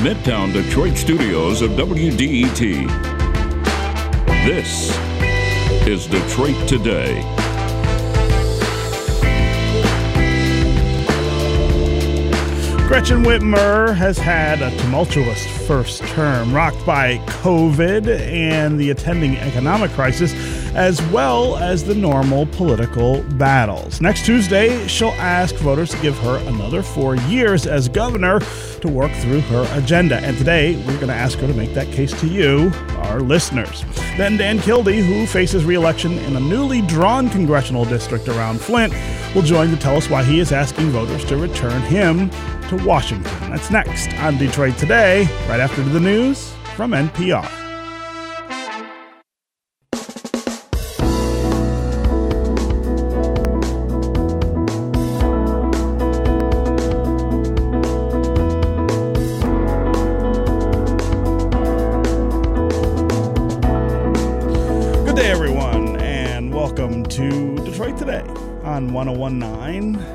[0.00, 2.88] Midtown Detroit studios of WDET.
[4.46, 4.96] This
[5.86, 7.20] is Detroit Today.
[12.88, 19.90] Gretchen Whitmer has had a tumultuous first term, rocked by COVID and the attending economic
[19.90, 20.32] crisis,
[20.74, 24.00] as well as the normal political battles.
[24.00, 28.40] Next Tuesday, she'll ask voters to give her another four years as governor
[28.80, 30.16] to work through her agenda.
[30.18, 33.84] And today, we're going to ask her to make that case to you, our listeners.
[34.16, 38.94] Then Dan Kildee, who faces reelection in a newly drawn congressional district around Flint,
[39.34, 42.30] will join to tell us why he is asking voters to return him
[42.68, 43.32] to Washington.
[43.50, 47.69] That's next on Detroit Today, right after the news from NPR.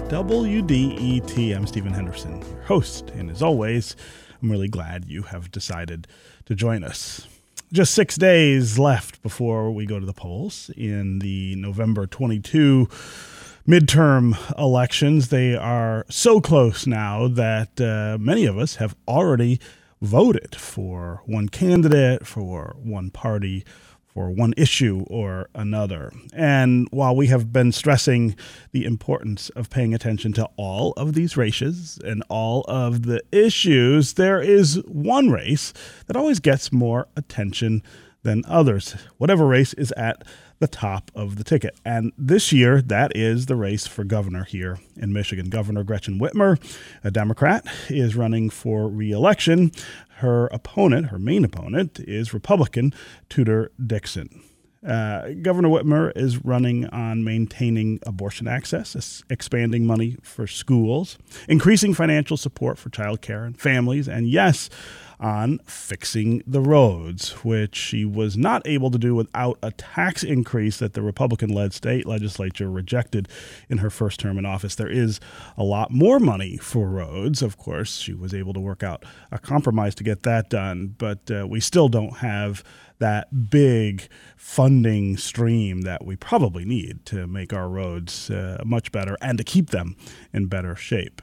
[0.10, 1.56] WDET.
[1.56, 3.96] I'm Stephen Henderson, your host, and as always,
[4.40, 6.08] I'm really glad you have decided
[6.46, 7.28] to join us.
[7.74, 12.88] Just six days left before we go to the polls in the November 22
[13.68, 15.30] midterm elections.
[15.30, 19.60] They are so close now that uh, many of us have already
[20.04, 23.66] voted for one candidate, for one party,
[24.16, 26.10] for one issue or another.
[26.34, 28.38] And while we have been stressing
[28.72, 34.14] the importance of paying attention to all of these races and all of the issues,
[34.14, 35.74] there is one race
[36.08, 37.84] that always gets more attention
[38.24, 38.94] than others.
[39.18, 40.24] Whatever race is at
[40.60, 41.78] the top of the ticket.
[41.84, 45.50] And this year, that is the race for governor here in Michigan.
[45.50, 46.58] Governor Gretchen Whitmer,
[47.04, 49.72] a Democrat, is running for reelection.
[50.20, 52.94] Her opponent, her main opponent, is Republican
[53.30, 54.44] Tudor Dixon.
[54.86, 62.38] Uh, Governor Whitmer is running on maintaining abortion access, expanding money for schools, increasing financial
[62.38, 64.70] support for childcare and families, and yes,
[65.20, 70.78] on fixing the roads, which she was not able to do without a tax increase
[70.78, 73.28] that the Republican led state legislature rejected
[73.70, 74.76] in her first term in office.
[74.76, 75.20] There is
[75.58, 77.42] a lot more money for roads.
[77.42, 81.32] Of course, she was able to work out a compromise to get that done, but
[81.32, 82.64] uh, we still don't have
[83.00, 84.08] that big
[84.38, 89.44] funding stream that we probably need to make our roads uh, much better and to
[89.44, 89.96] keep them
[90.34, 91.22] in better shape.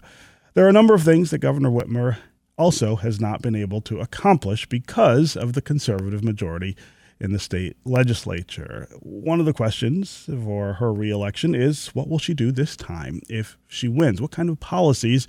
[0.55, 2.19] There are a number of things that Governor Whitmer
[2.59, 6.77] also has not been able to accomplish because of the conservative majority
[7.19, 8.89] in the state legislature.
[9.01, 13.57] One of the questions for her reelection is what will she do this time if
[13.69, 14.21] she wins?
[14.21, 15.29] What kind of policies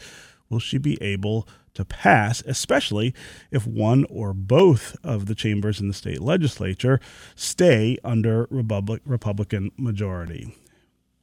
[0.54, 3.14] will she be able to pass, especially
[3.52, 7.00] if one or both of the chambers in the state legislature
[7.36, 10.56] stay under Republic, Republican majority?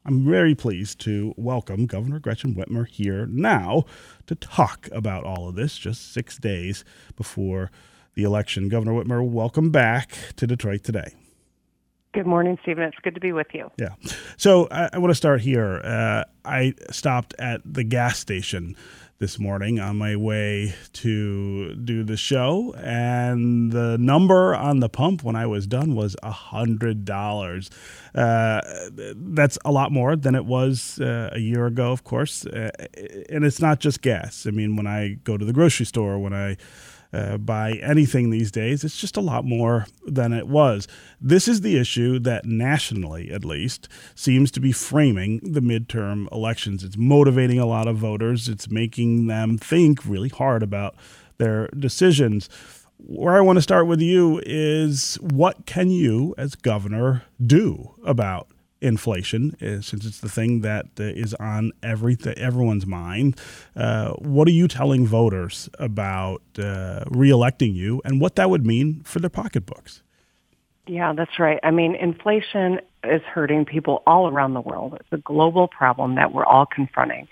[0.04, 3.84] I'm very pleased to welcome Governor Gretchen Whitmer here now
[4.26, 6.84] to talk about all of this just six days
[7.16, 7.70] before
[8.14, 8.68] the election.
[8.68, 11.14] Governor Whitmer, welcome back to Detroit today.
[12.12, 12.82] Good morning, Stephen.
[12.82, 13.70] It's good to be with you.
[13.78, 13.90] Yeah.
[14.36, 15.80] So I, I want to start here.
[15.84, 18.74] Uh, I stopped at the gas station
[19.20, 25.22] this morning on my way to do the show, and the number on the pump
[25.22, 27.68] when I was done was a hundred dollars.
[28.14, 28.62] Uh,
[29.14, 32.46] that's a lot more than it was uh, a year ago, of course.
[32.46, 32.70] Uh,
[33.28, 34.46] and it's not just gas.
[34.46, 36.56] I mean, when I go to the grocery store, when I
[37.12, 38.84] uh, buy anything these days.
[38.84, 40.86] It's just a lot more than it was.
[41.20, 46.84] This is the issue that nationally, at least, seems to be framing the midterm elections.
[46.84, 50.94] It's motivating a lot of voters, it's making them think really hard about
[51.38, 52.48] their decisions.
[52.98, 58.48] Where I want to start with you is what can you, as governor, do about
[58.80, 63.38] inflation, uh, since it's the thing that uh, on every everyone's mind.
[63.76, 69.02] Uh, what are you telling voters about uh, reelecting you, and what that would mean
[69.04, 70.02] for their pocketbooks?
[70.86, 71.60] Yeah, that's right.
[71.62, 74.96] I mean, inflation is hurting people all around the world.
[74.98, 77.28] It's a global problem that we're all confronting.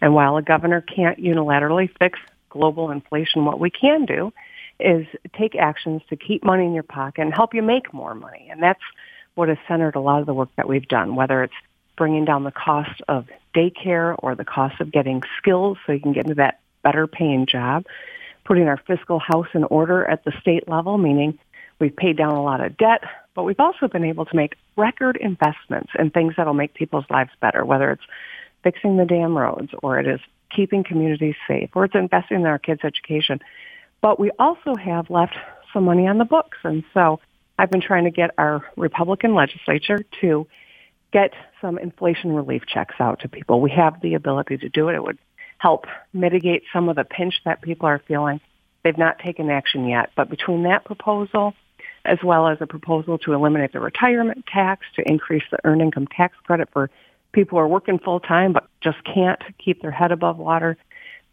[0.00, 2.18] And while a governor can't unilaterally fix
[2.50, 4.32] global inflation, what we can do
[4.80, 5.06] is
[5.38, 8.48] take actions to keep money in your pocket and help you make more money.
[8.50, 8.82] And that's
[9.34, 11.54] what has centered a lot of the work that we've done, whether it's
[11.96, 16.12] bringing down the cost of daycare or the cost of getting skills so you can
[16.12, 17.84] get into that better paying job,
[18.44, 21.38] putting our fiscal house in order at the state level, meaning
[21.78, 23.02] we've paid down a lot of debt,
[23.34, 27.30] but we've also been able to make record investments in things that'll make people's lives
[27.40, 28.02] better, whether it's
[28.62, 30.20] fixing the damn roads or it is
[30.54, 33.40] keeping communities safe or it's investing in our kids' education.
[34.00, 35.34] But we also have left
[35.72, 36.58] some money on the books.
[36.62, 37.20] And so
[37.58, 40.46] I've been trying to get our Republican legislature to
[41.12, 43.60] get some inflation relief checks out to people.
[43.60, 44.96] We have the ability to do it.
[44.96, 45.18] It would
[45.58, 48.40] help mitigate some of the pinch that people are feeling.
[48.82, 51.54] They've not taken action yet, but between that proposal
[52.04, 56.06] as well as a proposal to eliminate the retirement tax, to increase the earned income
[56.06, 56.90] tax credit for
[57.32, 60.76] people who are working full time but just can't keep their head above water.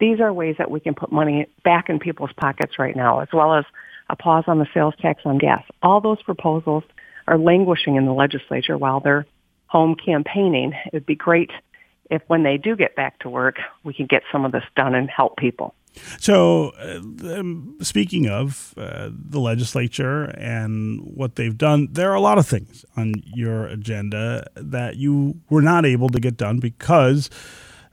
[0.00, 3.28] These are ways that we can put money back in people's pockets right now, as
[3.32, 3.64] well as
[4.12, 5.64] a pause on the sales tax on gas.
[5.82, 6.84] All those proposals
[7.26, 9.26] are languishing in the legislature while they're
[9.66, 10.74] home campaigning.
[10.86, 11.50] It would be great
[12.10, 14.94] if when they do get back to work, we can get some of this done
[14.94, 15.74] and help people.
[16.18, 22.20] So, uh, um, speaking of uh, the legislature and what they've done, there are a
[22.20, 27.30] lot of things on your agenda that you were not able to get done because.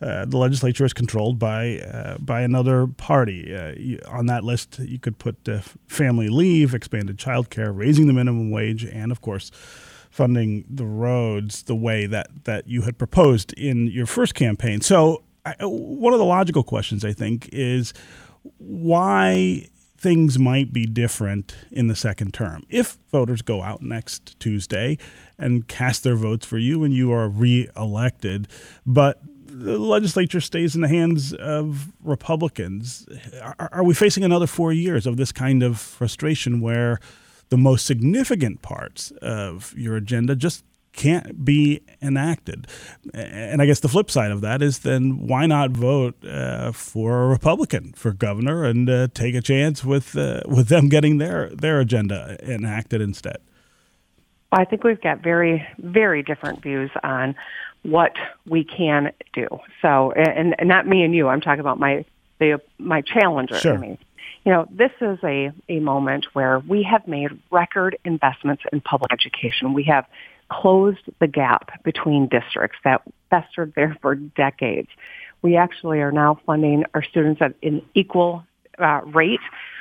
[0.01, 3.53] Uh, the legislature is controlled by uh, by another party.
[3.53, 8.07] Uh, you, on that list, you could put uh, family leave, expanded child care, raising
[8.07, 9.51] the minimum wage, and of course,
[10.09, 14.81] funding the roads the way that, that you had proposed in your first campaign.
[14.81, 17.93] So, I, one of the logical questions, I think, is
[18.57, 19.67] why
[19.97, 22.63] things might be different in the second term.
[22.69, 24.97] If voters go out next Tuesday
[25.37, 28.47] and cast their votes for you and you are reelected,
[28.85, 29.21] but
[29.63, 33.07] the legislature stays in the hands of Republicans,
[33.41, 36.99] are, are we facing another four years of this kind of frustration where
[37.49, 40.63] the most significant parts of your agenda just
[40.93, 42.67] can't be enacted.
[43.13, 47.23] And I guess the flip side of that is then why not vote uh, for
[47.23, 51.49] a Republican for governor and uh, take a chance with uh, with them getting their
[51.49, 53.37] their agenda enacted instead?
[54.51, 57.35] I think we've got very very different views on
[57.83, 58.13] what
[58.45, 59.47] we can do.
[59.81, 61.27] So, and, and not me and you.
[61.27, 62.05] I'm talking about my
[62.39, 63.55] the my challenger.
[63.55, 63.75] Sure.
[63.75, 63.97] I mean,
[64.45, 69.11] you know, this is a, a moment where we have made record investments in public
[69.11, 69.73] education.
[69.73, 70.05] We have
[70.49, 74.89] closed the gap between districts that festered there for decades.
[75.41, 78.43] We actually are now funding our students at an equal
[78.77, 79.39] uh, rate,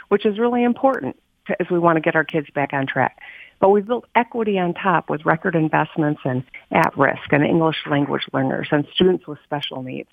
[0.08, 1.16] which is really important
[1.46, 3.18] to, as we want to get our kids back on track.
[3.60, 8.68] But we've built equity on top with record investments in at-risk and English language learners
[8.70, 10.10] and students with special needs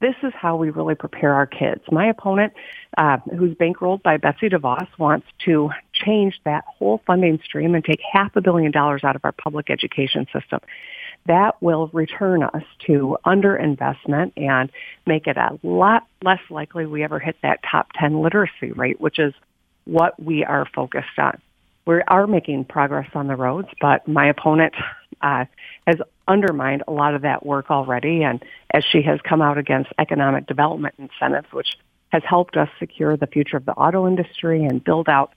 [0.00, 1.80] this is how we really prepare our kids.
[1.90, 2.52] My opponent,
[2.98, 8.00] uh, who's bankrolled by Betsy DeVos, wants to change that whole funding stream and take
[8.12, 10.60] half a billion dollars out of our public education system.
[11.26, 14.70] That will return us to underinvestment and
[15.06, 19.18] make it a lot less likely we ever hit that top 10 literacy rate, which
[19.18, 19.32] is
[19.86, 21.40] what we are focused on.
[21.86, 24.74] We are making progress on the roads, but my opponent
[25.22, 25.44] uh,
[25.86, 25.96] has
[26.28, 28.22] undermined a lot of that work already.
[28.22, 31.78] And as she has come out against economic development incentives, which
[32.10, 35.32] has helped us secure the future of the auto industry and build out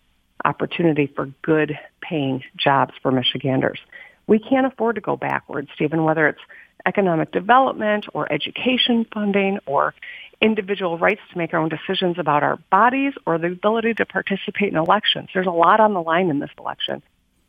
[0.46, 3.80] opportunity for good paying jobs for Michiganders.
[4.28, 6.40] We can't afford to go backwards, Stephen, whether it's
[6.86, 9.94] economic development or education funding or
[10.41, 14.71] individual rights to make our own decisions about our bodies or the ability to participate
[14.71, 15.30] in elections.
[15.33, 17.01] There's a lot on the line in this election.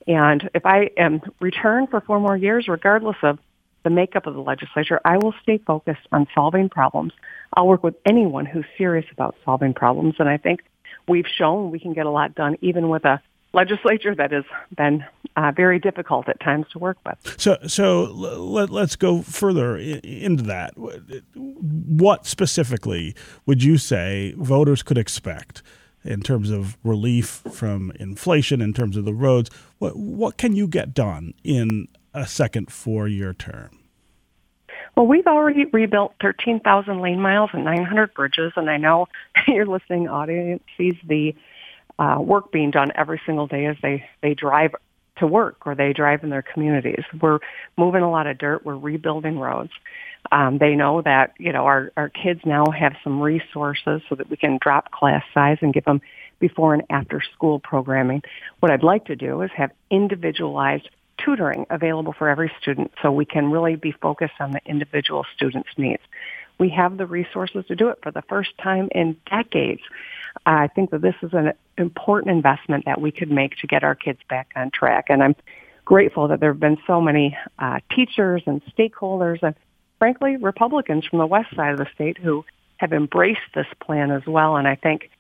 [0.06, 3.38] And if I am returned for four more years, regardless of
[3.82, 7.12] the makeup of the legislature, I will stay focused on solving problems.
[7.54, 10.16] I'll work with anyone who's serious about solving problems.
[10.18, 10.61] And I think
[11.09, 14.45] we've shown we can get a lot done even with a legislature that has
[14.76, 15.04] been
[15.37, 17.40] uh, very difficult at times to work with.
[17.40, 20.73] So, so let, us go further into that.
[21.35, 23.14] What specifically
[23.47, 25.62] would you say voters could expect
[26.04, 29.50] in terms of relief from inflation, in terms of the roads.
[29.78, 33.78] What, what can you get done in a second four year term?
[34.97, 39.09] Well, we've already rebuilt 13,000 lane miles and 900 bridges, and I know
[39.47, 41.35] your listening audience sees the
[42.00, 44.75] uh, work being done every single day as they, they drive
[45.19, 47.04] to work or they drive in their communities.
[47.21, 47.40] We're
[47.76, 48.64] moving a lot of dirt.
[48.64, 49.71] We're rebuilding roads.
[50.33, 54.28] Um, they know that you know our our kids now have some resources so that
[54.28, 56.00] we can drop class size and give them
[56.40, 58.23] before and after school programming.
[58.61, 60.88] What I'd like to do is have individualized
[61.23, 65.71] tutoring available for every student so we can really be focused on the individual student's
[65.76, 66.02] needs.
[66.59, 69.83] We have the resources to do it for the first time in decades.
[70.46, 73.94] I think that this is an important investment that we could make to get our
[73.94, 75.06] kids back on track.
[75.08, 75.37] And I'm
[75.84, 79.54] grateful that there have been so many uh, teachers and stakeholders and
[80.00, 82.44] frankly, Republicans from the west side of the state who
[82.78, 84.56] have embraced this plan as well.
[84.56, 85.10] And I think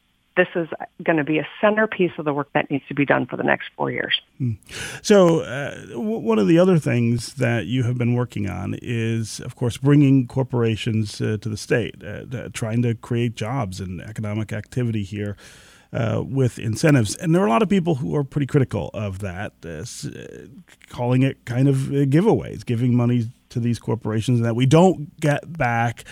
[0.40, 0.68] this is
[1.04, 3.42] going to be a centerpiece of the work that needs to be done for the
[3.42, 4.20] next four years.
[4.38, 4.52] Hmm.
[5.02, 9.40] So, uh, w- one of the other things that you have been working on is,
[9.40, 14.52] of course, bringing corporations uh, to the state, uh, trying to create jobs and economic
[14.52, 15.36] activity here.
[15.92, 17.16] uh, with incentives.
[17.16, 19.84] And there are a lot of people who are pretty critical of that, uh,
[20.88, 21.76] calling it kind of
[22.14, 26.04] giveaways, giving money to these corporations that we don't get back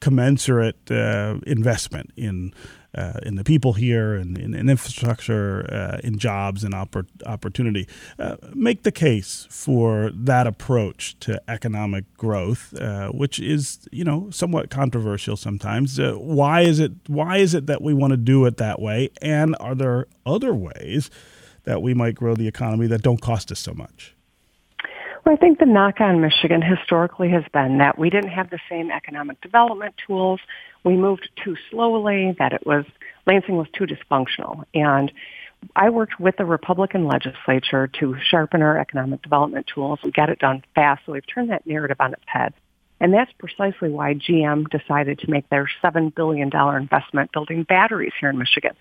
[0.00, 2.52] commensurate uh, investment in
[2.94, 7.88] uh, in the people here and in, in, infrastructure, uh, in jobs and oppor- opportunity.
[8.18, 14.28] Uh, make the case for that approach to economic growth, uh, which is you know
[14.30, 15.98] somewhat controversial sometimes.
[15.98, 19.10] Uh, why is it Why is it that we want to do it that way?
[19.20, 21.10] And are there other ways
[21.64, 24.14] that we might grow the economy that don't cost us so much?
[25.24, 28.58] Well, I think the knock on Michigan historically has been that we didn't have the
[28.68, 30.40] same economic development tools.
[30.82, 32.84] We moved too slowly, that it was,
[33.24, 34.64] Lansing was too dysfunctional.
[34.74, 35.12] And
[35.76, 40.40] I worked with the Republican legislature to sharpen our economic development tools and get it
[40.40, 41.02] done fast.
[41.06, 42.52] So we've turned that narrative on its head.
[42.98, 48.30] And that's precisely why GM decided to make their $7 billion investment building batteries here
[48.30, 48.72] in Michigan.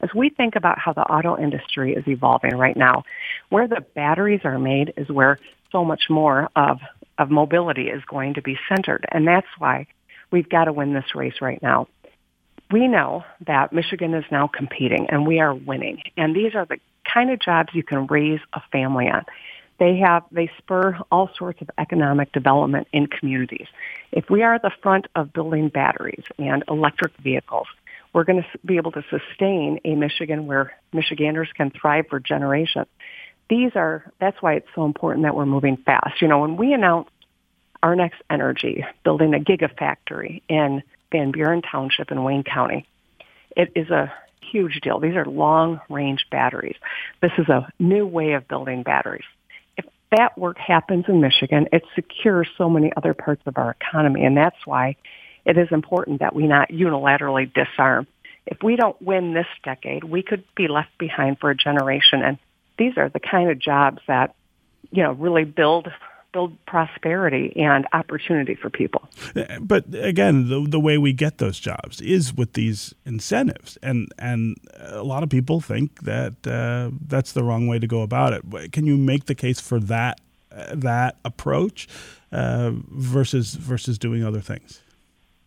[0.00, 3.04] As we think about how the auto industry is evolving right now,
[3.48, 5.38] where the batteries are made is where
[5.72, 6.80] so much more of,
[7.18, 9.04] of mobility is going to be centered.
[9.10, 9.86] And that's why
[10.30, 11.88] we've got to win this race right now.
[12.70, 16.02] We know that Michigan is now competing and we are winning.
[16.16, 19.24] And these are the kind of jobs you can raise a family on.
[19.78, 23.66] They have, they spur all sorts of economic development in communities.
[24.10, 27.66] If we are at the front of building batteries and electric vehicles,
[28.12, 32.86] we're going to be able to sustain a Michigan where Michiganders can thrive for generations
[33.48, 36.20] these are, that's why it's so important that we're moving fast.
[36.20, 37.10] You know, when we announced
[37.82, 42.86] our next energy, building a gigafactory in Van Buren Township in Wayne County,
[43.56, 44.12] it is a
[44.50, 44.98] huge deal.
[45.00, 46.76] These are long range batteries.
[47.20, 49.24] This is a new way of building batteries.
[49.76, 49.84] If
[50.16, 54.24] that work happens in Michigan, it secures so many other parts of our economy.
[54.24, 54.96] And that's why
[55.44, 58.06] it is important that we not unilaterally disarm.
[58.46, 62.22] If we don't win this decade, we could be left behind for a generation.
[62.22, 62.38] And
[62.78, 64.34] these are the kind of jobs that,
[64.90, 65.88] you know, really build
[66.32, 69.08] build prosperity and opportunity for people.
[69.58, 74.56] But again, the, the way we get those jobs is with these incentives, and and
[74.78, 78.72] a lot of people think that uh, that's the wrong way to go about it.
[78.72, 80.20] Can you make the case for that
[80.52, 81.88] uh, that approach
[82.32, 84.82] uh, versus versus doing other things?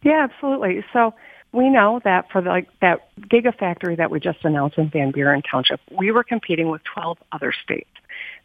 [0.02, 0.84] Yeah, absolutely.
[0.92, 1.14] So
[1.52, 5.42] we know that for the, like that gigafactory that we just announced in Van Buren
[5.42, 7.90] Township, we were competing with 12 other states.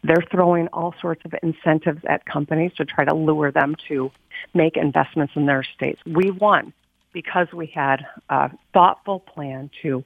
[0.03, 4.11] They're throwing all sorts of incentives at companies to try to lure them to
[4.53, 5.99] make investments in their states.
[6.05, 6.73] We won
[7.13, 10.03] because we had a thoughtful plan to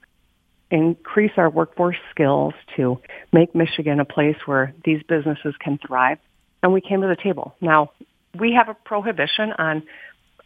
[0.71, 2.99] increase our workforce skills, to
[3.33, 6.19] make Michigan a place where these businesses can thrive,
[6.61, 7.55] and we came to the table.
[7.59, 7.91] Now,
[8.37, 9.83] we have a prohibition on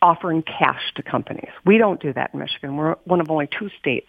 [0.04, 1.50] offering cash to companies.
[1.66, 2.76] We don't do that in Michigan.
[2.76, 4.08] We're one of only two states.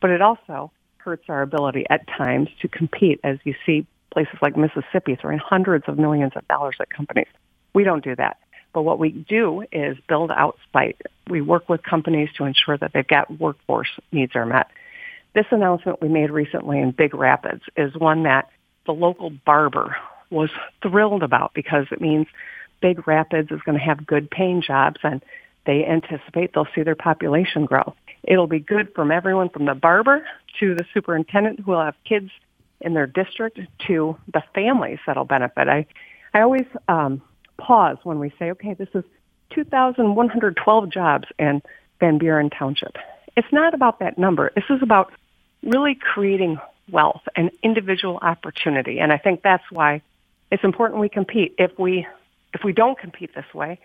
[0.00, 4.56] But it also hurts our ability at times to compete as you see places like
[4.56, 7.28] Mississippi throwing hundreds of millions of dollars at companies.
[7.74, 8.38] We don't do that.
[8.72, 11.00] But what we do is build out site.
[11.28, 14.68] We work with companies to ensure that they've got workforce needs are met.
[15.34, 18.48] This announcement we made recently in Big Rapids is one that
[18.86, 19.96] the local barber
[20.30, 20.50] was
[20.82, 22.26] thrilled about because it means
[22.84, 25.24] Big Rapids is going to have good paying jobs and
[25.64, 27.94] they anticipate they'll see their population grow.
[28.22, 30.26] It'll be good from everyone from the barber
[30.60, 32.30] to the superintendent who will have kids
[32.82, 35.66] in their district to the families that'll benefit.
[35.66, 35.86] I,
[36.34, 37.22] I always um,
[37.56, 39.04] pause when we say, okay, this is
[39.54, 41.62] 2,112 jobs in
[42.00, 42.98] Van Buren Township.
[43.34, 44.52] It's not about that number.
[44.54, 45.10] This is about
[45.62, 46.58] really creating
[46.90, 48.98] wealth and individual opportunity.
[48.98, 50.02] And I think that's why
[50.50, 51.54] it's important we compete.
[51.56, 52.06] If we
[52.54, 53.78] if we don't compete this way,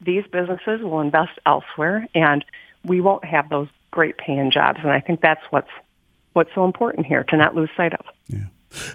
[0.00, 2.44] these businesses will invest elsewhere and
[2.84, 4.78] we won't have those great paying jobs.
[4.82, 5.70] And I think that's what's
[6.32, 8.06] what's so important here to not lose sight of.
[8.28, 8.44] Yeah.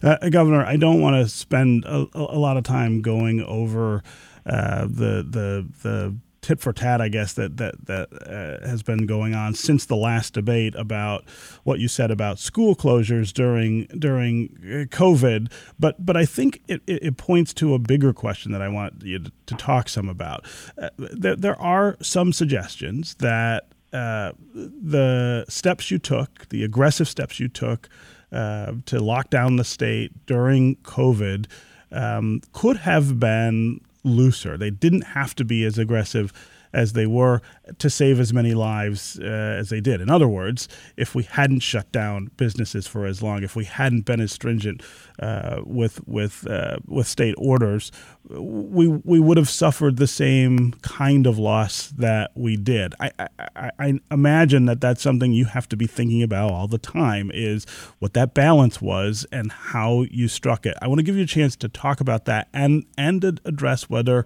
[0.01, 4.03] Uh, Governor, I don't want to spend a, a, lot of time going over
[4.46, 6.15] uh, the the the
[6.46, 9.96] tit for tat, I guess that that that uh, has been going on since the
[9.96, 11.28] last debate about
[11.64, 15.52] what you said about school closures during during uh, COVID.
[15.80, 19.20] But but I think it, it points to a bigger question that I want you
[19.20, 20.46] to, to talk some about.
[20.78, 27.40] Uh, there, there are some suggestions that uh, the steps you took, the aggressive steps
[27.40, 27.90] you took
[28.32, 31.48] uh, to lock down the state during COVID,
[31.92, 34.58] um, could have been looser.
[34.58, 36.32] They didn't have to be as aggressive
[36.75, 37.41] as they were
[37.79, 40.01] to save as many lives uh, as they did.
[40.01, 40.67] In other words,
[40.98, 44.84] if we hadn't shut down businesses for as long, if we hadn't been as stringent
[45.20, 47.91] uh, with with uh, with state orders,
[48.29, 52.94] we we would have suffered the same kind of loss that we did.
[53.00, 53.12] I,
[53.55, 57.32] I, I imagine that that's something you have to be thinking about all the time
[57.34, 57.65] is
[58.00, 60.75] what that balance was and how you struck it.
[60.82, 64.25] I want to give you a chance to talk about that and and address whether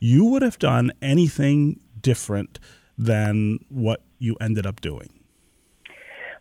[0.00, 2.58] you would have done anything different
[2.96, 5.08] than what you ended up doing.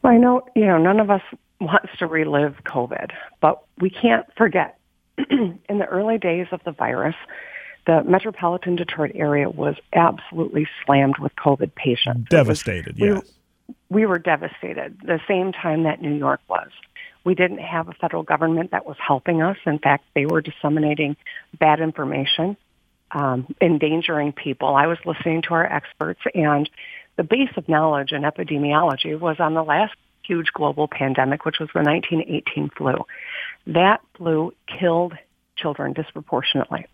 [0.02, 1.22] Well, I know you know none of us
[1.60, 3.12] wants to relive COVID,
[3.42, 4.80] but we can't forget
[5.30, 7.16] in the early days of the virus,
[7.86, 12.30] the metropolitan Detroit area was absolutely slammed with COVID patients.
[12.30, 13.34] Devastated, was, yes.
[13.90, 16.70] We, we were devastated the same time that New York was.
[17.26, 19.58] We didn't have a federal government that was helping us.
[19.66, 21.18] In fact, they were disseminating
[21.60, 22.56] bad information,
[23.12, 24.76] um, endangering people.
[24.76, 26.70] I was listening to our experts, and
[27.18, 31.70] the base of knowledge in epidemiology was on the last huge global pandemic, which was
[31.74, 32.94] the 1918 flu.
[33.68, 35.14] That flu killed
[35.58, 36.86] children disproportionately.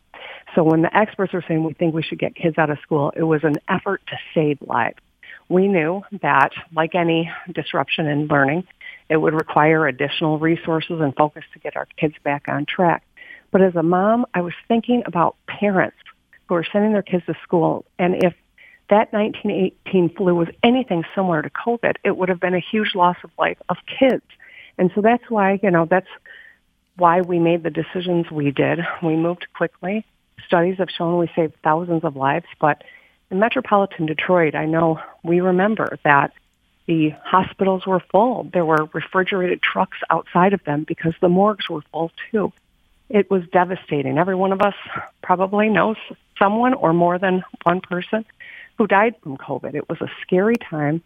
[0.56, 3.12] So when the experts were saying we think we should get kids out of school,
[3.16, 4.98] it was an effort to save lives.
[5.50, 8.66] We knew that, like any disruption in learning,
[9.10, 13.04] it would require additional resources and focus to get our kids back on track.
[13.52, 15.98] But as a mom, I was thinking about parents
[16.48, 18.34] who are sending their kids to school, and if
[18.90, 23.18] that 1918 flu was anything similar to COVID, it would have been a huge loss
[23.24, 24.24] of life of kids.
[24.78, 26.10] And so that's why, you know, that's
[26.98, 28.80] why we made the decisions we did.
[29.02, 30.06] We moved quickly.
[30.46, 32.84] Studies have shown we saved thousands of lives, but
[33.32, 36.32] in metropolitan Detroit, I know we remember that
[36.86, 38.48] the hospitals were full.
[38.54, 42.54] There were refrigerated trucks outside of them because the morgues were full too.
[43.10, 44.18] It was devastating.
[44.18, 44.74] Every one of us
[45.22, 45.98] probably knows
[46.40, 48.26] someone or more than one person
[48.78, 49.74] who died from COVID.
[49.76, 51.02] It was a scary time.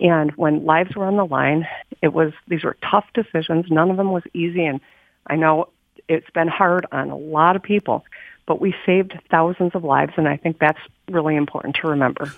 [0.00, 1.66] And when lives were on the line,
[2.02, 3.66] it was, these were tough decisions.
[3.70, 4.64] None of them was easy.
[4.64, 4.80] And
[5.26, 5.68] I know
[6.08, 8.04] it's been hard on a lot of people,
[8.46, 10.12] but we saved thousands of lives.
[10.16, 10.80] And I think that's
[11.10, 12.32] really important to remember.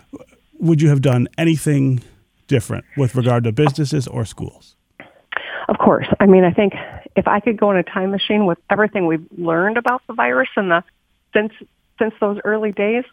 [0.60, 2.00] Would you have done anything
[2.46, 4.76] different with regard to businesses or schools?
[5.68, 6.06] Of course.
[6.20, 6.74] I mean, I think
[7.16, 10.50] if I could go in a time machine with everything we've learned about the virus
[10.54, 10.84] and the
[11.32, 11.52] since
[11.98, 13.04] since those early days,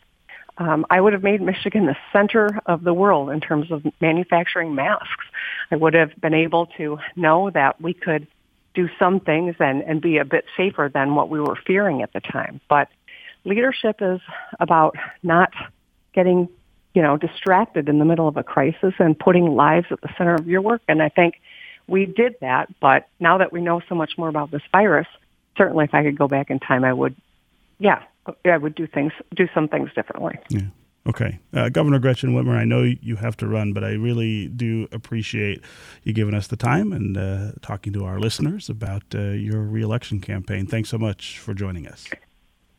[0.57, 4.75] um, I would have made Michigan the center of the world in terms of manufacturing
[4.75, 5.25] masks.
[5.71, 8.27] I would have been able to know that we could
[8.73, 12.11] do some things and, and be a bit safer than what we were fearing at
[12.11, 12.59] the time.
[12.67, 12.89] But
[13.45, 14.19] leadership is
[14.59, 15.53] about not
[16.13, 16.49] getting,
[16.93, 20.35] you know, distracted in the middle of a crisis and putting lives at the center
[20.35, 20.81] of your work.
[20.87, 21.35] And I think
[21.87, 22.67] we did that.
[22.79, 25.07] But now that we know so much more about this virus,
[25.57, 27.15] certainly if I could go back in time, I would,
[27.79, 28.03] yeah,
[28.45, 30.39] I would do things, do some things differently.
[30.49, 30.67] Yeah.
[31.05, 31.39] Okay.
[31.53, 35.61] Uh, Governor Gretchen Whitmer, I know you have to run, but I really do appreciate
[36.03, 40.21] you giving us the time and uh, talking to our listeners about uh, your reelection
[40.21, 40.65] campaign.
[40.65, 42.07] Thanks so much for joining us.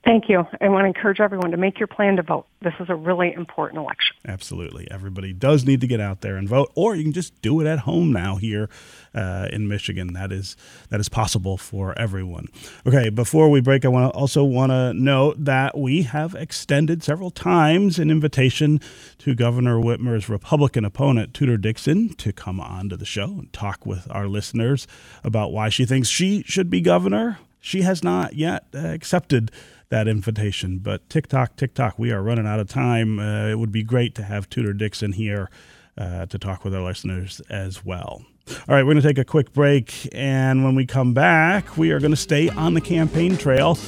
[0.05, 0.47] Thank you.
[0.61, 2.47] I want to encourage everyone to make your plan to vote.
[2.61, 4.14] This is a really important election.
[4.27, 4.87] Absolutely.
[4.90, 7.67] Everybody does need to get out there and vote, or you can just do it
[7.67, 8.69] at home now here
[9.14, 10.12] uh, in Michigan.
[10.12, 10.57] That is
[10.90, 12.49] that is possible for everyone.
[12.87, 17.03] Okay, before we break, I want to also want to note that we have extended
[17.03, 18.81] several times an invitation
[19.19, 23.87] to Governor Whitmer's Republican opponent, Tudor Dixon, to come on to the show and talk
[23.87, 24.87] with our listeners
[25.23, 27.38] about why she thinks she should be governor.
[27.61, 29.51] She has not yet accepted
[29.88, 30.79] that invitation.
[30.79, 33.18] But tick-tock, tick-tock, we are running out of time.
[33.18, 35.51] Uh, it would be great to have Tudor Dixon here
[35.97, 38.25] uh, to talk with our listeners as well.
[38.47, 40.09] All right, we're going to take a quick break.
[40.12, 43.79] And when we come back, we are going to stay on the campaign trail,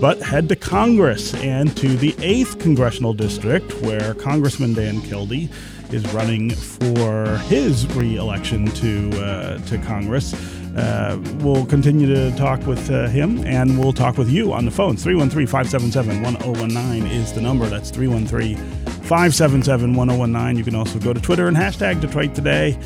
[0.00, 5.50] but head to Congress and to the 8th Congressional District, where Congressman Dan Kildee
[5.90, 10.32] is running for his reelection to, uh, to Congress.
[10.76, 14.70] Uh, we'll continue to talk with uh, him and we'll talk with you on the
[14.70, 14.96] phone.
[14.96, 17.66] 313 577 1019 is the number.
[17.66, 20.58] That's 313 577 1019.
[20.58, 22.78] You can also go to Twitter and hashtag Detroit Today.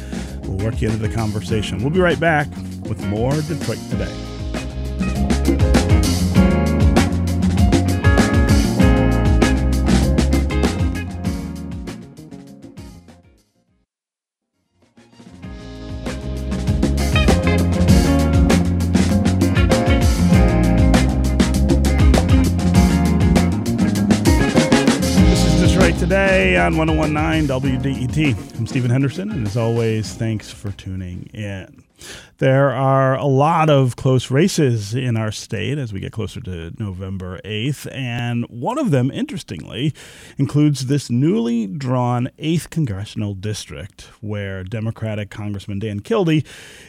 [0.43, 1.79] We'll work you into the conversation.
[1.79, 2.49] We'll be right back
[2.89, 4.30] with more Detroit Today.
[26.11, 28.59] Today on 1019 WDET.
[28.59, 31.85] I'm Stephen Henderson, and as always, thanks for tuning in.
[32.39, 36.73] There are a lot of close races in our state as we get closer to
[36.79, 39.93] November 8th, and one of them, interestingly,
[40.39, 46.43] includes this newly drawn 8th congressional district where Democratic Congressman Dan Kildee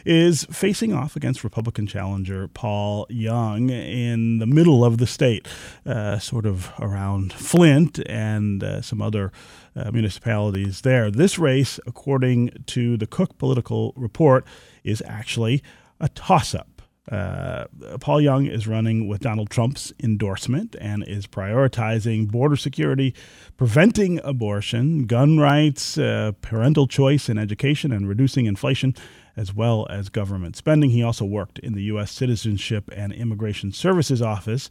[0.06, 5.46] is facing off against Republican challenger Paul Young in the middle of the state,
[5.84, 9.32] uh, sort of around Flint and uh, some other
[9.76, 11.10] uh, municipalities there.
[11.10, 14.46] This race, according to the Cook Political Report,
[14.84, 15.62] is actually
[16.00, 16.82] a toss up.
[17.10, 17.64] Uh,
[18.00, 23.12] Paul Young is running with Donald Trump's endorsement and is prioritizing border security,
[23.56, 28.94] preventing abortion, gun rights, uh, parental choice in education, and reducing inflation
[29.36, 30.90] as well as government spending.
[30.90, 32.10] He also worked in the U.S.
[32.10, 34.68] Citizenship and Immigration Services Office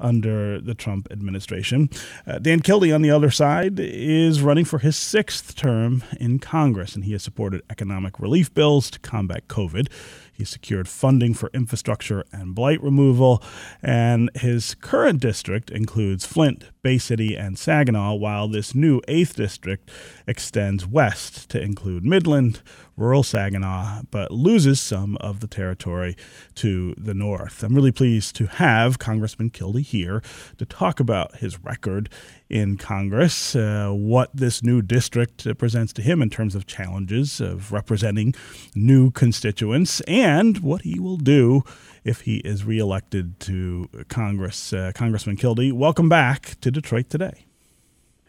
[0.00, 1.88] under the Trump administration.
[2.26, 6.94] Uh, Dan Kildee, on the other side, is running for his sixth term in Congress,
[6.94, 9.88] and he has supported economic relief bills to combat COVID.
[10.32, 13.42] He secured funding for infrastructure and blight removal,
[13.82, 19.90] and his current district includes Flint, Bay City, and Saginaw, while this new 8th district
[20.26, 22.60] extends west to include Midland,
[22.94, 26.14] rural Saginaw, but loses some of the territory
[26.56, 27.62] to the north.
[27.62, 30.22] I'm really pleased to have Congressman Kildee here
[30.58, 32.10] to talk about his record
[32.50, 37.72] in Congress, uh, what this new district presents to him in terms of challenges of
[37.72, 38.34] representing
[38.74, 41.64] new constituents, and what he will do
[42.04, 44.72] if he is reelected to Congress.
[44.72, 47.46] Uh, Congressman Kildee, welcome back to Detroit today.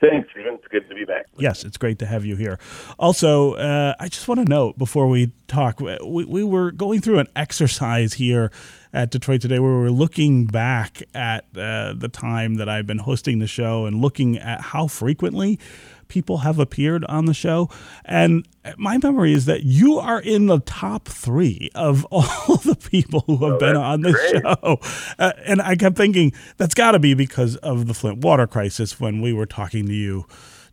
[0.01, 0.55] Thanks, Stephen.
[0.55, 1.25] It's good to be back.
[1.37, 2.59] Yes, it's great to have you here.
[2.99, 7.19] Also, uh, I just want to note before we talk, we, we were going through
[7.19, 8.51] an exercise here
[8.93, 12.99] at Detroit Today where we were looking back at uh, the time that I've been
[12.99, 15.59] hosting the show and looking at how frequently
[16.07, 17.69] people have appeared on the show.
[18.03, 23.23] And my memory is that you are in the top three of all the people
[23.27, 24.43] who have oh, been on this great.
[24.43, 24.79] show.
[25.19, 28.99] Uh, and I kept thinking that's got to be because of the Flint water crisis
[28.99, 30.25] when we were talking to you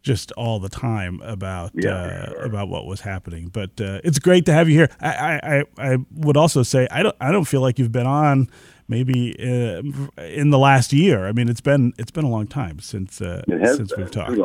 [0.03, 2.43] just all the time about yeah, uh, sure.
[2.43, 3.49] about what was happening.
[3.49, 4.89] But uh, it's great to have you here.
[5.01, 5.41] I,
[5.79, 8.49] I, I would also say I don't I don't feel like you've been on
[8.89, 9.83] maybe uh,
[10.23, 11.27] in the last year.
[11.27, 14.01] I mean, it's been it's been a long time since uh, since been.
[14.01, 14.39] we've talked.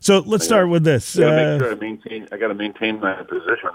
[0.00, 1.16] So let's start with this.
[1.18, 3.70] I gotta, uh, sure I, maintain, I gotta maintain my position.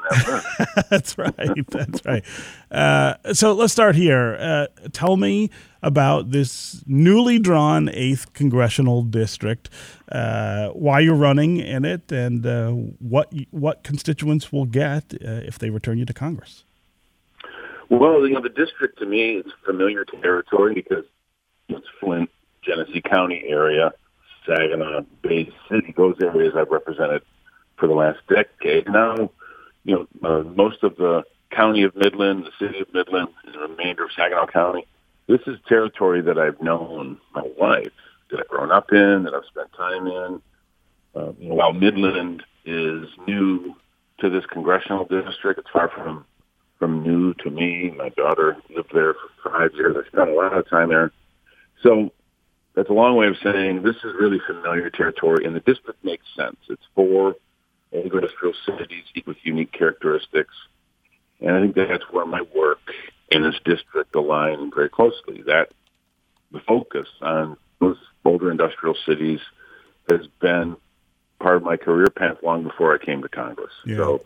[0.90, 1.68] that's right.
[1.70, 2.24] That's right.
[2.70, 4.38] Uh, so let's start here.
[4.40, 5.50] Uh, tell me
[5.84, 9.70] about this newly drawn eighth congressional district.
[10.12, 15.98] Uh, why you're running in it, and what what constituents will get if they return
[15.98, 16.66] you to Congress.
[17.92, 21.04] Well, you know, the district to me is familiar territory because
[21.68, 22.30] it's Flint,
[22.64, 23.92] Genesee County area,
[24.48, 27.22] Saginaw, Bay City, those areas I've represented
[27.76, 28.88] for the last decade.
[28.88, 29.30] Now,
[29.84, 33.60] you know, uh, most of the county of Midland, the city of Midland, and the
[33.60, 34.88] remainder of Saginaw County,
[35.28, 37.92] this is territory that I've known my life,
[38.30, 40.42] that I've grown up in, that I've spent time in.
[41.14, 43.76] Uh, while Midland is new
[44.22, 46.26] to this congressional district, it's far from
[46.82, 47.92] from new to me.
[47.96, 49.96] My daughter lived there for five years.
[49.96, 51.12] I spent a lot of time there.
[51.84, 52.12] So
[52.74, 56.26] that's a long way of saying this is really familiar territory, and the district makes
[56.36, 56.58] sense.
[56.70, 57.36] It's four
[57.96, 60.56] agro-industrial cities with unique characteristics,
[61.40, 62.80] and I think that's where my work
[63.30, 65.44] in this district align very closely.
[65.46, 65.70] That
[66.52, 69.40] the focus on those older industrial cities
[70.10, 70.78] has been
[71.40, 73.74] part of my career path long before I came to Congress.
[73.86, 73.98] Yeah.
[73.98, 74.26] So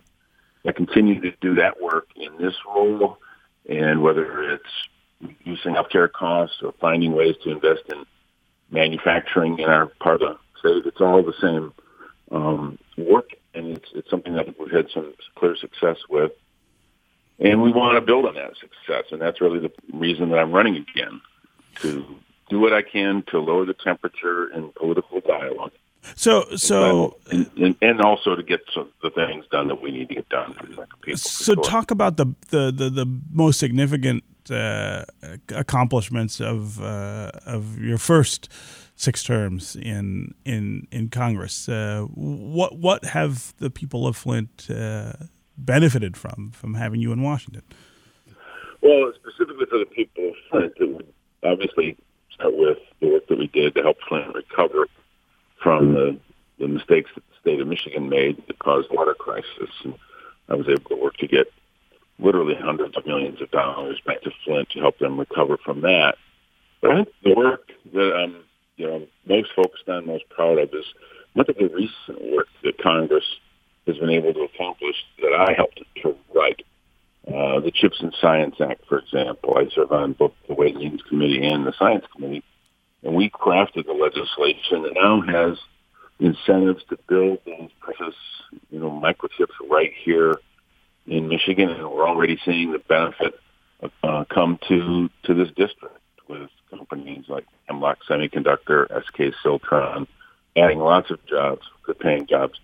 [0.66, 3.18] I continue to do that work in this role,
[3.68, 4.88] and whether it's
[5.20, 8.04] reducing healthcare costs or finding ways to invest in
[8.70, 11.72] manufacturing in our part of the state, it's all the same
[12.32, 16.32] um, work, and it's it's something that we've had some clear success with,
[17.38, 20.52] and we want to build on that success, and that's really the reason that I'm
[20.52, 21.20] running again
[21.76, 22.04] to
[22.48, 25.72] do what I can to lower the temperature in political dialogue
[26.14, 30.08] so, so, and, and, and, also to get some, the things done that we need
[30.08, 30.54] to get done.
[31.16, 35.04] so, talk about the, the the, the most significant uh,
[35.48, 38.48] accomplishments of uh, of your first
[38.94, 41.68] six terms in in in Congress.
[41.68, 45.12] Uh, what what have the people of Flint uh,
[45.56, 47.62] benefited from from having you in Washington?
[48.82, 51.96] Well, specifically for the people of Flint, it would obviously
[52.32, 54.86] start with the work that we did to help Flint recover
[55.62, 56.18] from the,
[56.58, 59.70] the mistakes that the state of Michigan made that caused water crisis.
[59.84, 59.94] And
[60.48, 61.46] I was able to work to get
[62.18, 66.16] literally hundreds of millions of dollars back to Flint to help them recover from that.
[66.80, 68.36] But I think the work that I'm
[68.76, 70.84] you know most focused on, most proud of is
[71.34, 73.24] much of the recent work that Congress
[73.86, 76.62] has been able to accomplish that I helped to write.
[77.26, 79.56] Uh, the Chips and Science Act, for example.
[79.56, 82.44] I serve on both the Ways and Means Committee and the Science Committee,
[83.06, 85.56] and we crafted the legislation that now has
[86.18, 88.16] incentives to build these precious,
[88.70, 90.34] you know, microchips right here
[91.06, 93.38] in Michigan, and we're already seeing the benefit
[94.02, 100.08] uh, come to to this district with companies like Hemlock Semiconductor, SK Siltron,
[100.56, 102.58] adding lots of jobs, good paying jobs.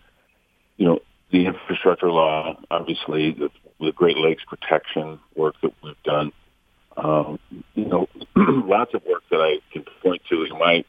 [0.76, 0.98] You know,
[1.30, 6.32] the infrastructure law, obviously, the, the Great Lakes protection work that we've done.
[6.96, 7.38] Um,
[7.74, 10.84] you know, lots of work that I can point to in my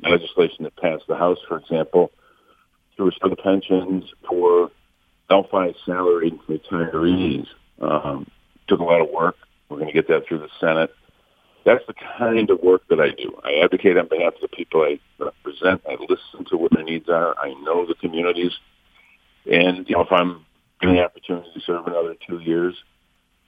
[0.00, 2.10] legislation that passed the House, for example,
[2.96, 4.70] to restore the pensions for
[5.28, 7.46] Delphi salaried retirees.
[7.80, 8.30] Um,
[8.68, 9.36] took a lot of work.
[9.68, 10.90] We're going to get that through the Senate.
[11.64, 13.38] That's the kind of work that I do.
[13.44, 15.82] I advocate on behalf of the people I represent.
[15.88, 17.38] I listen to what their needs are.
[17.38, 18.52] I know the communities.
[19.50, 20.44] And, you know, if I'm
[20.80, 22.74] given the opportunity to serve another two years,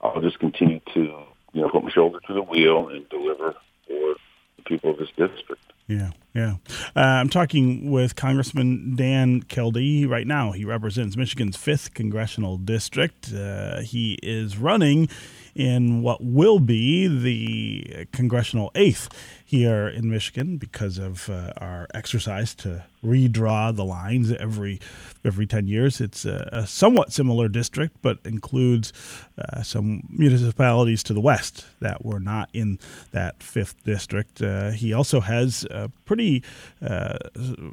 [0.01, 1.23] I'll just continue to,
[1.55, 3.55] you know, put my shoulder to the wheel and deliver
[3.87, 4.15] for
[4.57, 5.63] the people of this district.
[5.87, 6.55] Yeah, yeah.
[6.95, 10.51] Uh, I'm talking with Congressman Dan Kildee right now.
[10.51, 13.31] He represents Michigan's 5th congressional district.
[13.31, 15.09] Uh, he is running
[15.55, 19.09] in what will be the congressional 8th
[19.45, 24.81] here in Michigan because of uh, our exercise to redraw the lines every
[25.23, 26.01] every 10 years.
[26.01, 28.91] It's a, a somewhat similar district, but includes
[29.37, 32.79] uh, some municipalities to the west that were not in
[33.11, 34.41] that fifth district.
[34.41, 36.43] Uh, he also has a pretty
[36.81, 37.17] uh,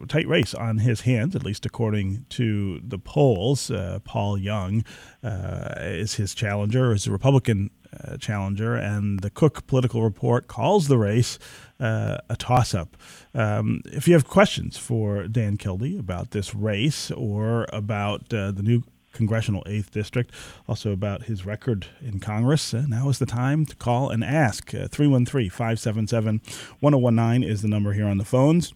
[0.08, 3.70] tight race on his hands, at least according to the polls.
[3.70, 4.84] Uh, Paul Young
[5.22, 7.70] uh, is his challenger, is a Republican
[8.02, 11.38] uh, challenger, and the Cook Political Report calls the race
[11.78, 12.96] uh, a toss up.
[13.34, 18.62] Um, if you have questions for Dan Kildee about this race or about uh, the
[18.62, 20.32] new congressional 8th district,
[20.68, 22.74] also about his record in Congress.
[22.74, 24.74] Uh, now is the time to call and ask.
[24.74, 26.40] Uh, 313 577
[26.80, 28.72] 1019 is the number here on the phones.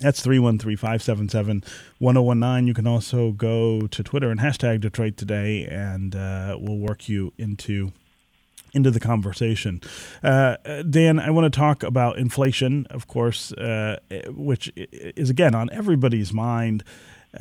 [0.00, 1.64] That's 313 577
[1.98, 2.66] 1019.
[2.68, 7.32] You can also go to Twitter and hashtag Detroit Today, and uh, we'll work you
[7.36, 7.92] into
[8.74, 9.80] into the conversation.
[10.22, 10.56] Uh,
[10.88, 13.96] Dan, I want to talk about inflation, of course, uh,
[14.28, 16.84] which is again on everybody's mind.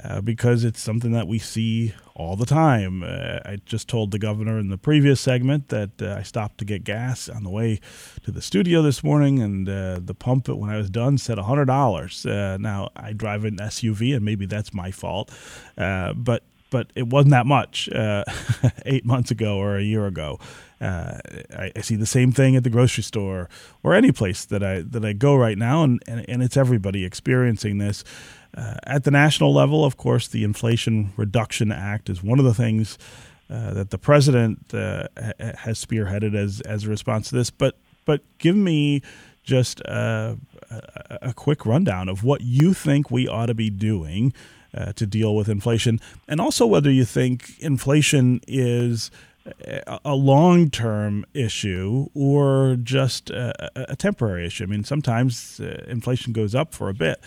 [0.04, 3.04] Uh, because it's something that we see all the time.
[3.04, 6.65] Uh, I just told the governor in the previous segment that uh, I stopped to
[6.65, 7.80] get gas on the way
[8.23, 12.60] to the studio this morning, and uh, the pump when I was done said $100.
[12.60, 15.32] now, I drive an SUV, and maybe that's my fault,
[15.78, 17.88] but but it wasn't that much
[18.86, 20.38] eight months ago or a year ago.
[20.82, 21.17] Uh,
[21.58, 23.50] I, I, see the same thing at the grocery store
[23.82, 27.04] or any place that I that I go right now, and, and, and it's everybody
[27.04, 28.04] experiencing this.
[28.58, 32.56] Uh, at the national level, of course, the Inflation Reduction Act is one of the
[32.56, 32.98] things
[33.50, 35.08] uh, that the president uh,
[35.60, 37.52] has spearheaded as as a response to this.
[37.52, 39.04] But but give me
[39.43, 40.38] just a,
[40.72, 44.34] a, a quick rundown of what you think we ought to be doing.
[44.78, 49.10] Uh, to deal with inflation, and also whether you think inflation is
[50.04, 54.65] a long term issue or just a, a, temporary issue.
[54.65, 57.20] I mean, sometimes uh, inflation goes up for a bit.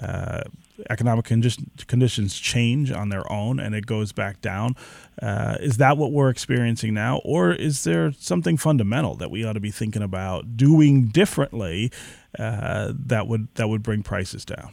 [0.00, 0.42] Uh,
[0.90, 4.74] economic conditions change on their own and it goes back down.
[5.20, 7.20] Uh, is that what we're experiencing now?
[7.24, 11.92] Or is there something fundamental that we ought to be thinking about doing differently
[12.38, 14.72] uh, that would that would bring prices down?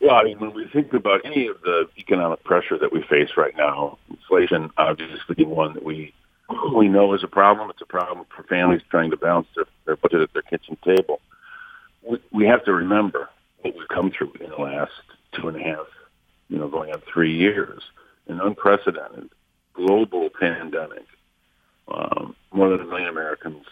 [0.00, 3.30] Well, I mean, when we think about any of the economic pressure that we face
[3.36, 6.12] right now, inflation obviously one that we
[6.74, 7.70] we know is a problem.
[7.70, 11.20] It's a problem for families trying to balance their, their budget at their kitchen table.
[12.02, 13.28] We, we have to remember
[13.62, 14.92] what we've come through in the last
[15.32, 15.86] two and a half,
[16.48, 17.82] you know, going on three years,
[18.28, 19.30] an unprecedented
[19.74, 21.06] global pandemic.
[21.88, 23.64] Um, more than a million Americans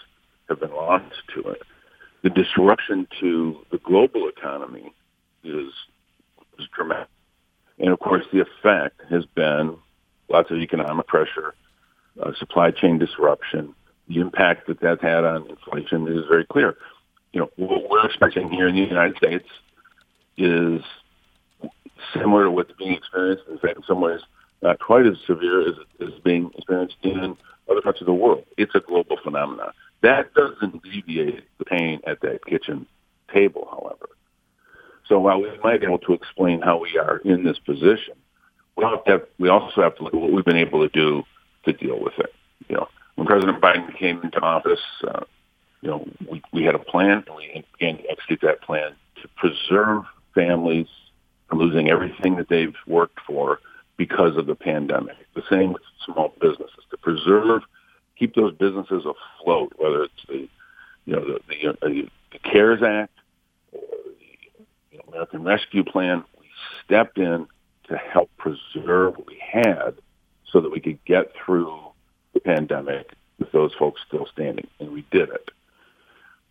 [0.48, 1.62] have been lost to it.
[2.22, 4.92] The disruption to the global economy
[5.44, 5.72] is
[6.58, 7.08] is dramatic.
[7.78, 9.76] And of course, the effect has been
[10.28, 11.54] lots of economic pressure,
[12.22, 13.74] uh, supply chain disruption.
[14.08, 16.76] The impact that that's had on inflation is very clear.
[17.32, 19.46] You know, what we're expecting here in the United States
[20.40, 20.82] is
[22.14, 23.44] similar to what's being experienced.
[23.50, 24.20] In fact, in some ways,
[24.62, 27.36] not quite as severe as is being experienced in
[27.70, 28.44] other parts of the world.
[28.56, 29.72] It's a global phenomenon.
[30.02, 32.86] That doesn't alleviate the pain at that kitchen
[33.32, 34.08] table, however.
[35.06, 38.14] So while we might be able to explain how we are in this position,
[38.76, 41.24] we, have we also have to look at what we've been able to do
[41.64, 42.32] to deal with it.
[42.68, 45.24] You know, when President Biden came into office, uh,
[45.80, 49.28] you know, we, we had a plan and we began to execute that plan to
[49.36, 50.86] preserve families
[51.48, 53.60] from losing everything that they've worked for
[53.96, 55.16] because of the pandemic.
[55.34, 57.62] The same with small businesses to preserve
[58.20, 60.48] keep those businesses afloat, whether it's the
[61.06, 63.18] you know the the, uh, the CARES Act
[63.72, 64.26] or the
[64.92, 66.22] you know, American Rescue Plan.
[66.38, 66.46] We
[66.84, 67.48] stepped in
[67.88, 69.94] to help preserve what we had
[70.52, 71.80] so that we could get through
[72.34, 75.48] the pandemic with those folks still standing, and we did it.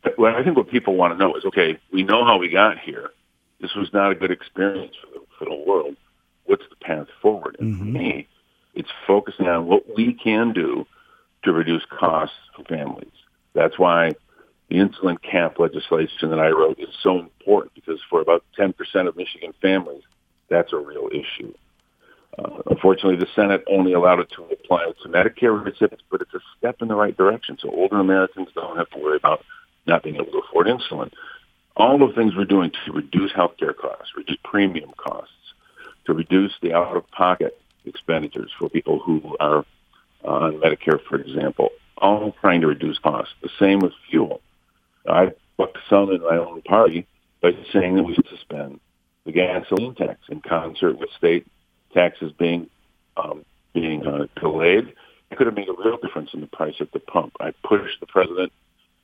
[0.03, 2.49] But what I think what people want to know is, okay, we know how we
[2.49, 3.11] got here.
[3.61, 5.95] This was not a good experience for the, for the world.
[6.45, 7.57] What's the path forward?
[7.59, 7.79] And mm-hmm.
[7.79, 8.27] for me,
[8.73, 10.85] it's focusing on what we can do
[11.43, 13.11] to reduce costs for families.
[13.53, 14.13] That's why
[14.69, 18.73] the insulin cap legislation that I wrote is so important because for about 10%
[19.07, 20.03] of Michigan families,
[20.49, 21.53] that's a real issue.
[22.37, 26.39] Uh, unfortunately, the Senate only allowed it to apply to Medicare recipients, but it's a
[26.57, 27.57] step in the right direction.
[27.59, 29.43] So older Americans don't have to worry about
[29.87, 31.11] not being able to afford insulin.
[31.79, 35.31] All the things we're doing to reduce healthcare costs, reduce premium costs,
[36.05, 39.65] to reduce the out-of-pocket expenditures for people who are
[40.25, 43.33] on Medicare, for example, all trying to reduce costs.
[43.41, 44.41] The same with fuel.
[45.07, 47.07] I bucked some in my own party
[47.41, 48.81] by saying that we should suspend
[49.25, 51.47] the gasoline tax in concert with state
[51.93, 52.69] taxes being
[53.15, 54.93] um, being uh, delayed.
[55.31, 57.37] It could have made a real difference in the price at the pump.
[57.39, 58.51] I pushed the president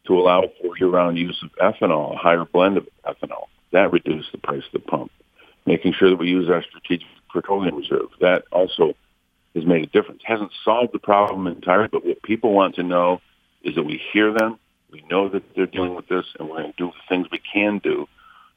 [0.07, 3.45] to allow for year-round use of ethanol, a higher blend of ethanol.
[3.71, 5.11] That reduced the price of the pump.
[5.65, 8.09] Making sure that we use our strategic petroleum reserve.
[8.21, 8.93] That also
[9.55, 10.21] has made a difference.
[10.23, 13.21] Hasn't solved the problem entirely, but what people want to know
[13.63, 14.59] is that we hear them,
[14.91, 17.41] we know that they're dealing with this, and we're going to do the things we
[17.53, 18.07] can do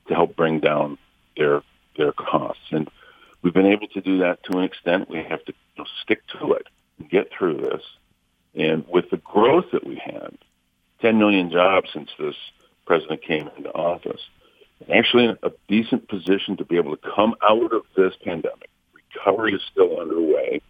[0.08, 0.98] to help bring down
[1.36, 1.62] their
[1.96, 2.62] their costs.
[2.70, 2.88] And
[3.42, 5.10] we've been able to do that to an extent.
[5.10, 6.66] We have to you know, stick to it
[6.98, 7.82] and get through this.
[8.54, 10.36] And with the growth that we had,
[11.00, 12.34] 10 million jobs since this
[12.86, 14.20] president came into office,
[14.92, 18.70] actually in a decent position to be able to come out of this pandemic.
[19.14, 20.60] Recovery is still underway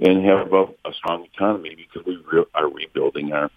[0.00, 3.50] and have a, a strong economy because we re- are rebuilding our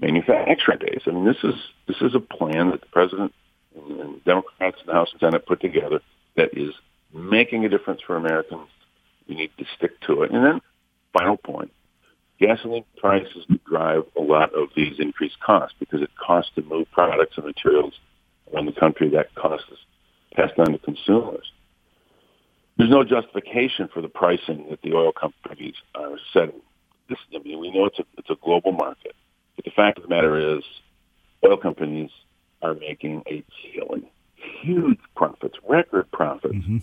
[0.00, 1.02] manufacturing base.
[1.06, 1.54] I mean, this is
[1.86, 3.32] this is a plan that the president
[3.74, 6.00] and, Democrats in the House and Senate put together
[6.36, 6.72] that is
[7.14, 8.68] making a difference for Americans.
[9.28, 10.30] We need to stick to it.
[10.30, 10.60] And then,
[11.12, 11.72] final point,
[12.38, 17.36] gasoline prices drive a lot of these increased costs because it costs to move products
[17.36, 17.94] and materials
[18.52, 19.10] around the country.
[19.10, 19.78] That cost is
[20.34, 21.50] passed on to consumers.
[22.76, 26.60] There's no justification for the pricing that the oil companies are setting.
[27.08, 29.14] This, I mean, we know it's a, it's a global market,
[29.54, 30.62] but the fact of the matter is,
[31.44, 32.10] oil companies
[32.62, 34.06] are making a killing,
[34.62, 36.54] huge profits, record profits.
[36.54, 36.78] Mm-hmm.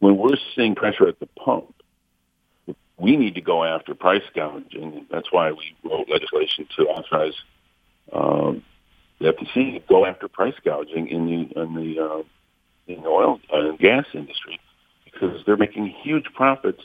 [0.00, 1.74] When we're seeing pressure at the pump,
[3.02, 7.34] we need to go after price gouging, that's why we wrote legislation to authorize
[8.12, 8.62] um,
[9.18, 12.22] the FTC to go after price gouging in the in the uh,
[12.86, 14.60] in the oil and gas industry
[15.04, 16.84] because they're making huge profits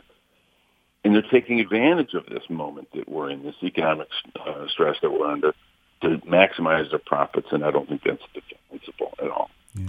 [1.03, 4.08] and they're taking advantage of this moment that we're in, this economic
[4.39, 5.53] uh, stress that we're under,
[6.01, 7.47] to maximize their profits.
[7.51, 9.49] And I don't think that's the principle at all.
[9.75, 9.86] Yeah.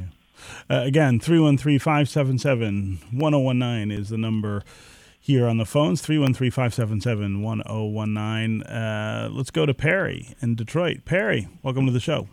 [0.71, 4.63] Uh, again, 313 577 1019 is the number
[5.29, 8.63] here on the phones 313 577 1019.
[8.63, 11.05] Uh, let's go to Perry in Detroit.
[11.05, 12.29] Perry, welcome to the show.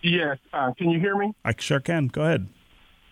[0.00, 0.38] Yes.
[0.54, 1.34] Uh, can you hear me?
[1.44, 2.06] I sure can.
[2.06, 2.48] Go ahead.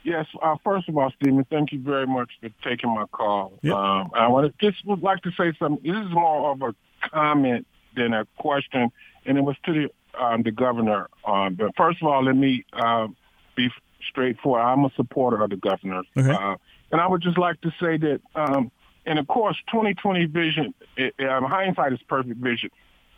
[0.02, 0.24] Yes.
[0.42, 3.52] Uh, first of all, Stephen, thank you very much for taking my call.
[3.60, 3.74] Yep.
[3.74, 5.82] Um, I want to just would like to say something.
[5.84, 6.74] This is more of a
[7.10, 8.90] comment than a question,
[9.26, 11.10] and it was to the um, the governor.
[11.26, 13.08] Um, but first of all, let me uh,
[13.56, 13.68] be
[14.08, 14.62] straightforward.
[14.62, 16.02] I'm a supporter of the governor.
[16.16, 16.30] Okay.
[16.30, 16.56] Uh,
[16.90, 18.70] and I would just like to say that, um,
[19.06, 22.70] and of course, 2020 vision, it, um, hindsight is perfect vision.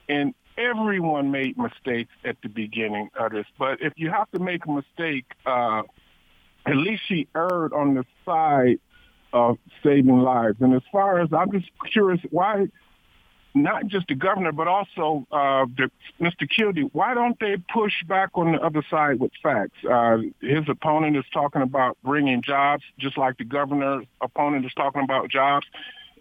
[0.09, 3.46] And everyone made mistakes at the beginning of this.
[3.59, 5.83] But if you have to make a mistake, uh,
[6.64, 8.81] at least she erred on the side
[9.33, 10.57] of saving lives.
[10.61, 12.66] And as far as I'm just curious, why
[13.57, 15.90] not just the governor, but also uh, the,
[16.21, 16.49] Mr.
[16.49, 19.85] Kildee, why don't they push back on the other side with facts?
[19.85, 25.03] Uh, his opponent is talking about bringing jobs, just like the governor's opponent is talking
[25.03, 25.66] about jobs.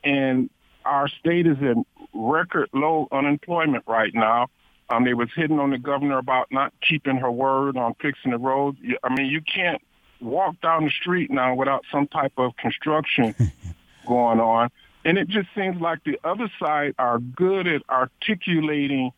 [0.04, 0.50] And
[0.86, 4.48] our state is in record low unemployment right now.
[4.89, 8.38] Um, they was hitting on the governor about not keeping her word on fixing the
[8.38, 8.78] roads.
[9.04, 9.82] I mean, you can't
[10.21, 13.36] walk down the street now without some type of construction
[14.08, 14.69] going on.
[15.05, 19.12] And it just seems like the other side are good at articulating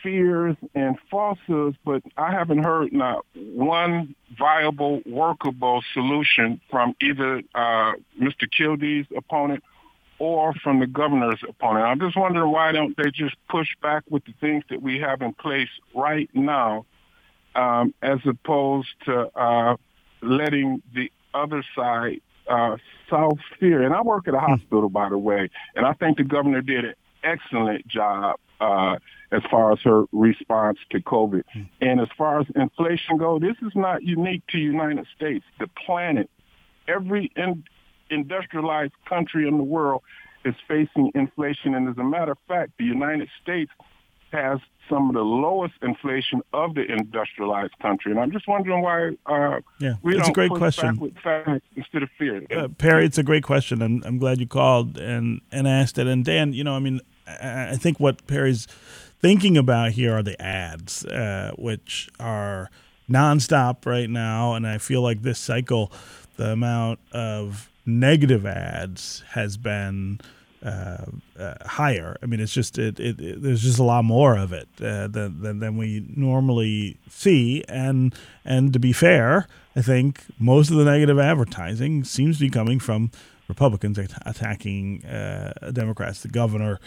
[0.00, 7.92] fears and falsehoods, but I haven't heard not one viable, workable solution from either uh,
[8.20, 8.46] Mr.
[8.48, 9.64] Kildee's opponent
[10.20, 11.84] or from the governor's opponent.
[11.84, 15.20] I'm just wondering why don't they just push back with the things that we have
[15.20, 16.86] in place right now,
[17.56, 19.76] um, as opposed to uh,
[20.22, 22.76] letting the other side uh,
[23.10, 23.82] South fear.
[23.82, 24.46] And I work at a hmm.
[24.46, 28.96] hospital, by the way, and I think the governor did an excellent job uh,
[29.30, 31.44] as far as her response to COVID.
[31.80, 35.44] And as far as inflation goes, this is not unique to the United States.
[35.60, 36.30] The planet,
[36.86, 37.64] every in,
[38.10, 40.02] industrialized country in the world
[40.44, 41.74] is facing inflation.
[41.74, 43.70] And as a matter of fact, the United States
[44.32, 48.10] has some of the lowest inflation of the industrialized country.
[48.10, 50.94] And I'm just wondering why uh, yeah, we it's don't a great push question.
[50.94, 52.46] back with facts instead of fear.
[52.50, 56.06] Uh, Perry, it's a great question, and I'm glad you called and, and asked it.
[56.06, 58.66] And Dan, you know, I mean, I, I think what Perry's
[59.20, 62.70] thinking about here are the ads, uh, which are
[63.10, 64.54] nonstop right now.
[64.54, 65.92] And I feel like this cycle,
[66.36, 70.20] the amount of negative ads has been
[70.68, 71.04] uh,
[71.42, 72.16] uh, higher.
[72.22, 75.08] I mean, it's just it, it, it, there's just a lot more of it uh,
[75.08, 77.64] than, than than we normally see.
[77.68, 78.14] And
[78.44, 82.80] and to be fair, I think most of the negative advertising seems to be coming
[82.80, 83.10] from
[83.48, 86.78] Republicans attacking uh, Democrats, the governor.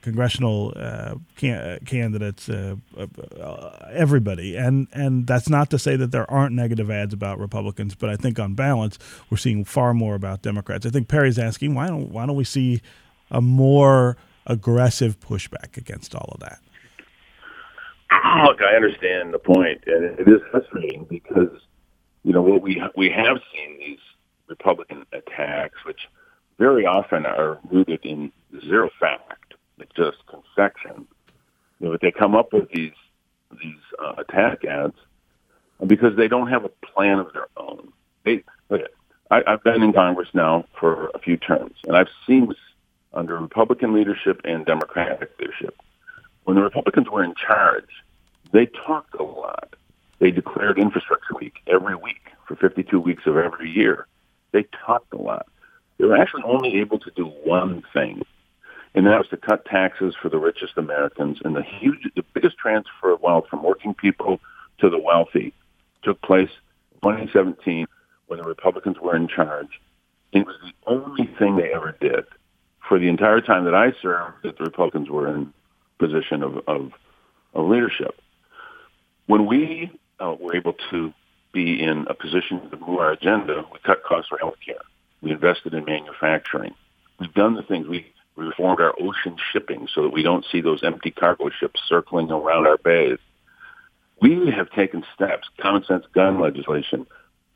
[0.00, 5.96] Uh, uh, congressional uh, can- candidates, uh, uh, everybody, and and that's not to say
[5.96, 8.98] that there aren't negative ads about Republicans, but I think on balance
[9.30, 10.86] we're seeing far more about Democrats.
[10.86, 12.80] I think Perry's asking why don't why don't we see
[13.30, 16.58] a more aggressive pushback against all of that?
[18.46, 21.50] Look, I understand the point, and it is frustrating because
[22.24, 24.00] you know what we we have seen these
[24.48, 26.08] Republican attacks, which
[26.58, 28.32] very often are rooted in
[28.66, 29.39] zero fact,
[29.80, 31.08] like just confection.
[31.80, 32.92] You know, they come up with these
[33.60, 34.94] these uh, attack ads
[35.84, 37.92] because they don't have a plan of their own.
[38.24, 38.82] They, look,
[39.30, 42.54] I, I've been in Congress now for a few terms, and I've seen
[43.12, 45.76] under Republican leadership and Democratic leadership.
[46.44, 47.88] When the Republicans were in charge,
[48.52, 49.74] they talked a lot.
[50.20, 54.06] They declared Infrastructure Week every week for 52 weeks of every year.
[54.52, 55.46] They talked a lot.
[55.98, 58.22] They were actually only able to do one thing,
[58.94, 61.38] and that was to cut taxes for the richest Americans.
[61.44, 64.40] And the huge, the biggest transfer of wealth from working people
[64.78, 65.52] to the wealthy
[66.02, 66.50] took place
[66.94, 67.86] in 2017
[68.26, 69.80] when the Republicans were in charge.
[70.32, 72.24] It was the only thing they ever did
[72.88, 75.52] for the entire time that I served that the Republicans were in
[75.98, 76.92] position of, of,
[77.54, 78.20] of leadership.
[79.26, 81.12] When we uh, were able to
[81.52, 84.80] be in a position to move our agenda, we cut costs for health care.
[85.20, 86.74] We invested in manufacturing.
[87.18, 87.86] We've done the things.
[87.86, 92.30] We reformed our ocean shipping so that we don't see those empty cargo ships circling
[92.30, 93.18] around our bays.
[94.20, 97.06] We have taken steps, common sense gun legislation,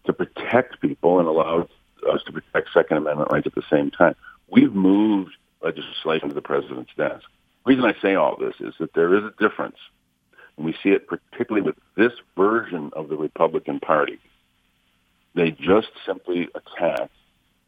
[0.07, 1.69] to protect people and allow
[2.11, 4.15] us to protect Second Amendment rights at the same time.
[4.49, 5.33] We've moved
[5.63, 7.25] legislation to the president's desk.
[7.65, 9.77] The reason I say all this is that there is a difference,
[10.57, 14.19] and we see it particularly with this version of the Republican Party.
[15.35, 17.11] They just simply attack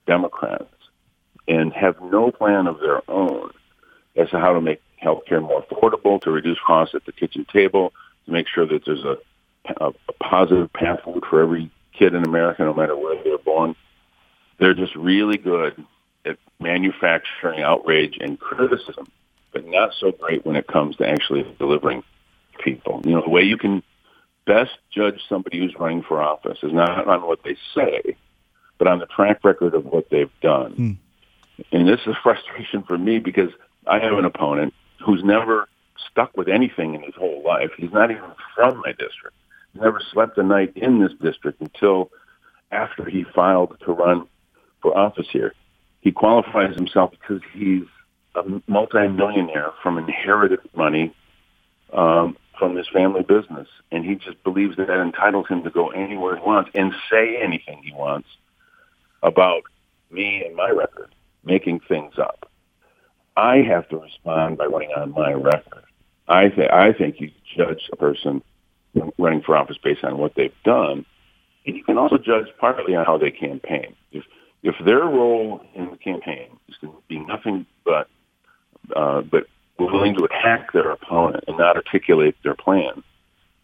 [0.06, 0.75] Democrats
[1.48, 3.50] and have no plan of their own
[4.16, 7.46] as to how to make health care more affordable, to reduce costs at the kitchen
[7.52, 7.92] table,
[8.24, 9.16] to make sure that there's a,
[9.80, 13.74] a, a positive path forward for every kid in America, no matter where they're born.
[14.58, 15.84] They're just really good
[16.24, 19.06] at manufacturing outrage and criticism,
[19.52, 22.02] but not so great when it comes to actually delivering
[22.64, 23.02] people.
[23.04, 23.82] You know, the way you can
[24.46, 28.16] best judge somebody who's running for office is not on what they say,
[28.78, 30.74] but on the track record of what they've done.
[30.74, 30.96] Mm.
[31.72, 33.50] And this is frustration for me because
[33.86, 35.68] I have an opponent who's never
[36.10, 37.70] stuck with anything in his whole life.
[37.76, 39.36] He's not even from my district.
[39.72, 42.10] He never slept a night in this district until
[42.70, 44.26] after he filed to run
[44.82, 45.52] for office here.
[46.00, 47.84] He qualifies himself because he's
[48.34, 51.14] a multimillionaire from inherited money
[51.92, 55.88] um, from his family business, and he just believes that that entitles him to go
[55.88, 58.28] anywhere he wants and say anything he wants
[59.22, 59.62] about
[60.10, 61.14] me and my record,
[61.46, 62.50] making things up.
[63.36, 65.84] I have to respond by running on my record.
[66.28, 68.42] I think I think you judge a person
[69.18, 71.06] running for office based on what they've done,
[71.64, 73.94] and you can also judge partly on how they campaign.
[74.10, 74.24] If
[74.62, 78.08] if their role in the campaign is to be nothing but
[78.94, 79.46] uh, but
[79.78, 83.04] willing to attack their opponent and not articulate their plan,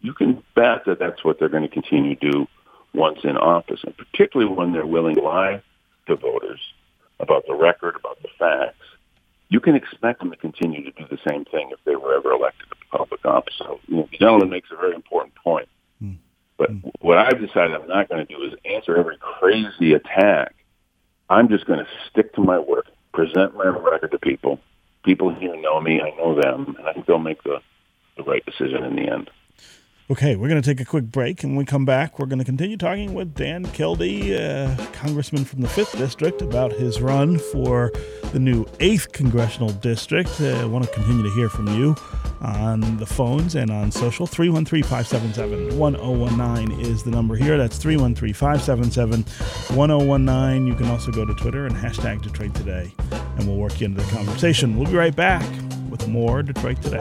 [0.02, 2.46] you can bet that that's what they're going to continue to do
[2.94, 5.62] once in office, and particularly when they're willing to lie
[6.06, 6.60] to voters
[7.22, 8.84] about the record, about the facts.
[9.48, 12.32] You can expect them to continue to do the same thing if they were ever
[12.32, 13.54] elected to public office.
[13.56, 15.68] So, you know, the gentleman makes a very important point.
[16.02, 16.16] Mm.
[16.58, 16.90] But mm.
[17.00, 20.54] what I've decided I'm not going to do is answer every crazy attack.
[21.30, 24.58] I'm just going to stick to my work, present my record to people.
[25.04, 27.60] People here know me, I know them, and I think they'll make the,
[28.16, 29.30] the right decision in the end.
[30.12, 32.38] Okay, we're going to take a quick break, and when we come back, we're going
[32.38, 37.38] to continue talking with Dan Kildee, uh, congressman from the 5th District, about his run
[37.38, 37.90] for
[38.34, 40.28] the new 8th Congressional District.
[40.38, 41.96] Uh, I want to continue to hear from you
[42.42, 44.26] on the phones and on social.
[44.26, 47.56] 313 577 1019 is the number here.
[47.56, 49.22] That's 313 577
[49.74, 50.66] 1019.
[50.66, 52.92] You can also go to Twitter and hashtag Detroit Today,
[53.38, 54.76] and we'll work you into the conversation.
[54.76, 55.48] We'll be right back
[55.88, 57.00] with more Detroit Today.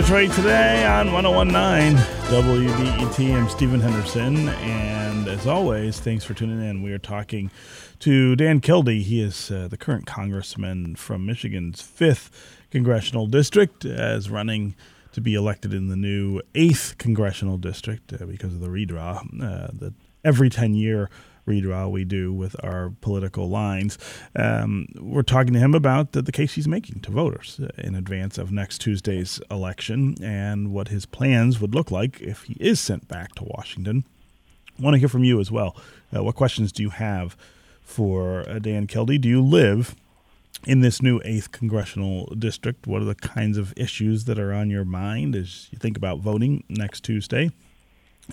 [0.00, 1.94] Detroit today on 1019
[2.30, 3.36] WDET.
[3.36, 6.82] I'm Stephen Henderson, and as always, thanks for tuning in.
[6.82, 7.50] We are talking
[7.98, 9.02] to Dan Kildee.
[9.02, 12.30] He is uh, the current congressman from Michigan's 5th
[12.70, 14.74] congressional district, as running
[15.12, 19.18] to be elected in the new 8th congressional district uh, because of the redraw.
[19.18, 19.92] Uh, the
[20.24, 21.10] every 10 year
[21.46, 23.98] redraw we do with our political lines.
[24.36, 28.38] Um, we're talking to him about the, the, case he's making to voters in advance
[28.38, 33.08] of next Tuesday's election and what his plans would look like if he is sent
[33.08, 34.04] back to Washington.
[34.78, 35.76] I want to hear from you as well.
[36.14, 37.36] Uh, what questions do you have
[37.82, 39.18] for uh, Dan Kildee?
[39.18, 39.94] Do you live
[40.66, 42.86] in this new 8th congressional district?
[42.86, 46.20] What are the kinds of issues that are on your mind as you think about
[46.20, 47.50] voting next Tuesday?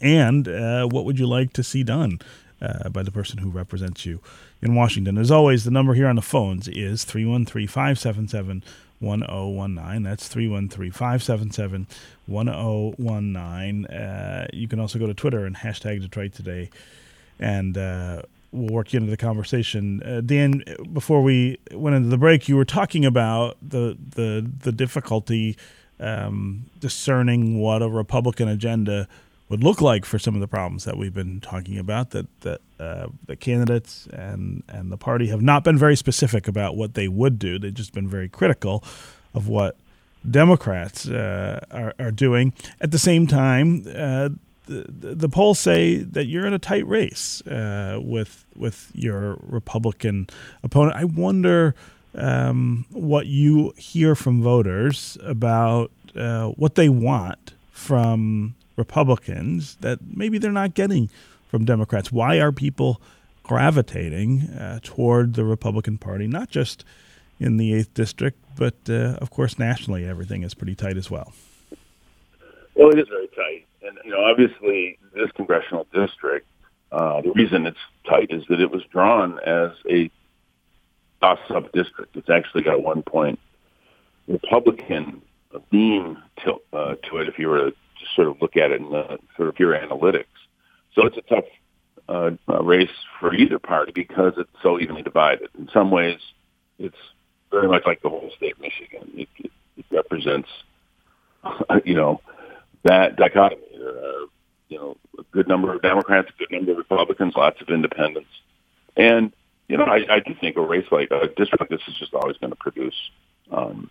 [0.01, 2.19] And uh, what would you like to see done
[2.61, 4.19] uh, by the person who represents you
[4.61, 5.17] in Washington.
[5.17, 8.63] As always, the number here on the phones is 313 577
[8.99, 10.03] 1019.
[10.03, 11.87] That's 313 577
[12.25, 13.85] 1019.
[13.85, 16.69] Uh, you can also go to Twitter and hashtag Detroit Today,
[17.39, 20.01] and uh, we'll work you into the conversation.
[20.03, 24.71] Uh, Dan, before we went into the break, you were talking about the, the, the
[24.71, 25.57] difficulty
[25.99, 29.07] um, discerning what a Republican agenda
[29.49, 32.11] would look like for some of the problems that we've been talking about.
[32.11, 36.75] That that uh, the candidates and and the party have not been very specific about
[36.75, 37.59] what they would do.
[37.59, 38.83] They've just been very critical
[39.33, 39.77] of what
[40.29, 42.53] Democrats uh, are, are doing.
[42.81, 44.29] At the same time, uh,
[44.65, 44.85] the,
[45.15, 50.27] the polls say that you're in a tight race uh, with with your Republican
[50.63, 50.95] opponent.
[50.95, 51.75] I wonder
[52.15, 60.37] um, what you hear from voters about uh, what they want from Republicans that maybe
[60.37, 61.09] they're not getting
[61.49, 62.11] from Democrats?
[62.11, 63.01] Why are people
[63.43, 66.85] gravitating uh, toward the Republican Party, not just
[67.39, 71.33] in the 8th District, but uh, of course nationally everything is pretty tight as well?
[72.75, 73.65] Well, it is very tight.
[73.81, 76.45] And, you know, obviously this congressional district,
[76.91, 80.11] uh, the reason it's tight is that it was drawn as a
[81.21, 82.15] toss-up district.
[82.15, 83.39] It's actually got a one point
[84.27, 85.21] Republican
[85.71, 87.75] theme to, uh, to it if you were to
[88.15, 90.25] sort of look at it in the sort of pure analytics.
[90.93, 91.45] So it's a tough
[92.09, 92.89] uh, uh, race
[93.19, 95.49] for either party because it's so evenly divided.
[95.57, 96.19] In some ways,
[96.79, 96.97] it's
[97.51, 99.11] very much like the whole state of Michigan.
[99.15, 100.49] It, it, it represents,
[101.85, 102.21] you know,
[102.83, 103.61] that dichotomy.
[103.77, 104.27] There
[104.69, 108.29] you know, a good number of Democrats, a good number of Republicans, lots of independents,
[108.95, 109.31] and
[109.67, 112.13] you know, I, I do think a race like a district like this is just
[112.13, 112.95] always going to produce
[113.51, 113.89] um,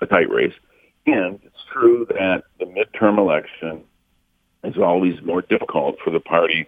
[0.00, 0.52] a tight race.
[1.06, 3.84] And it's true that the midterm election
[4.64, 6.66] is always more difficult for the party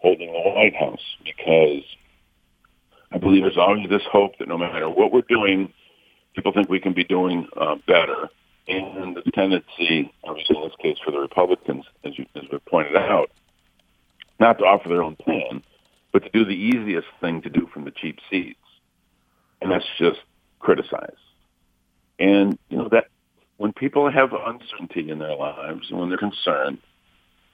[0.00, 1.82] holding the White House because
[3.12, 5.72] I believe there's always this hope that no matter what we're doing,
[6.34, 8.28] people think we can be doing uh, better.
[8.66, 12.96] And the tendency, obviously in this case for the Republicans, as you as we pointed
[12.96, 13.30] out,
[14.40, 15.62] not to offer their own plan,
[16.12, 18.58] but to do the easiest thing to do from the cheap seats,
[19.60, 20.20] and that's just
[20.60, 21.16] criticize.
[22.18, 23.08] And you know that
[23.56, 26.78] when people have uncertainty in their lives and when they're concerned,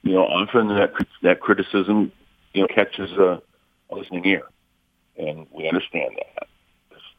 [0.02, 0.92] you know, often that
[1.22, 2.12] that criticism,
[2.54, 3.42] you know, catches a,
[3.90, 4.42] a listening ear,
[5.18, 6.48] and we understand that.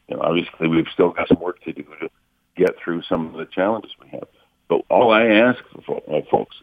[0.07, 2.09] You know, obviously, we've still got some work to do to
[2.55, 4.27] get through some of the challenges we have.
[4.67, 6.55] But all I ask for uh, folks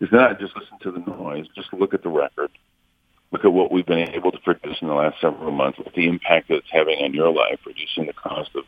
[0.00, 2.50] is not just listen to the noise, just look at the record,
[3.32, 5.94] look at what we've been able to produce in the last several months, look at
[5.94, 8.64] the impact that it's having on your life, reducing the cost of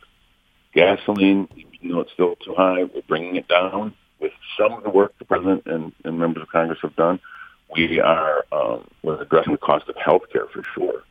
[0.74, 1.48] gasoline,
[1.80, 2.84] you know, it's still too high.
[2.84, 6.48] We're bringing it down with some of the work the president and, and members of
[6.48, 7.20] Congress have done.
[7.74, 11.02] We are um, we're addressing the cost of health care for sure.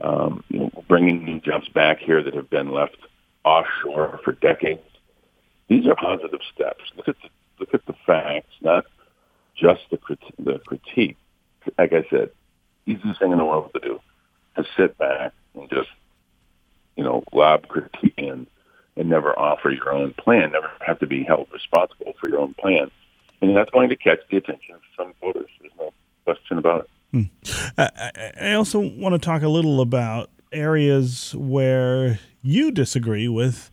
[0.00, 2.96] Um, you know, bringing jobs back here that have been left
[3.44, 4.80] offshore for decades.
[5.68, 6.82] These are positive steps.
[6.96, 7.28] Look at the,
[7.60, 8.86] look at the facts, not
[9.54, 11.16] just the crit- the critique.
[11.78, 12.30] Like I said,
[12.86, 14.00] easiest thing in the world to do
[14.56, 15.88] to sit back and just
[16.96, 18.46] you know lob critique in
[18.96, 22.54] and never offer your own plan, never have to be held responsible for your own
[22.54, 22.90] plan.
[23.40, 25.48] And that's going to catch the attention of some voters.
[25.60, 25.92] There's no
[26.24, 26.90] question about it.
[27.12, 27.82] Hmm.
[28.40, 33.70] I, also want to talk a little about areas where you disagree with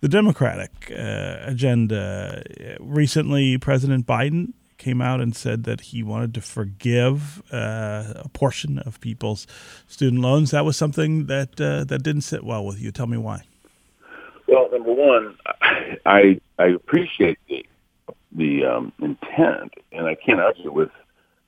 [0.00, 2.42] the Democratic uh, agenda.
[2.80, 8.80] Recently, President Biden came out and said that he wanted to forgive uh, a portion
[8.80, 9.46] of people's
[9.86, 10.50] student loans.
[10.50, 12.90] That was something that uh, that didn't sit well with you.
[12.90, 13.42] Tell me why.
[14.52, 15.38] Well, number one,
[16.04, 17.64] I I appreciate the
[18.32, 20.90] the um, intent, and I can't argue with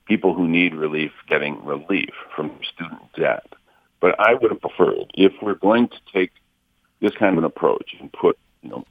[0.07, 3.45] people who need relief getting relief from student debt.
[4.01, 6.31] But I would have preferred if we're going to take
[7.01, 8.87] this kind of an approach and put you know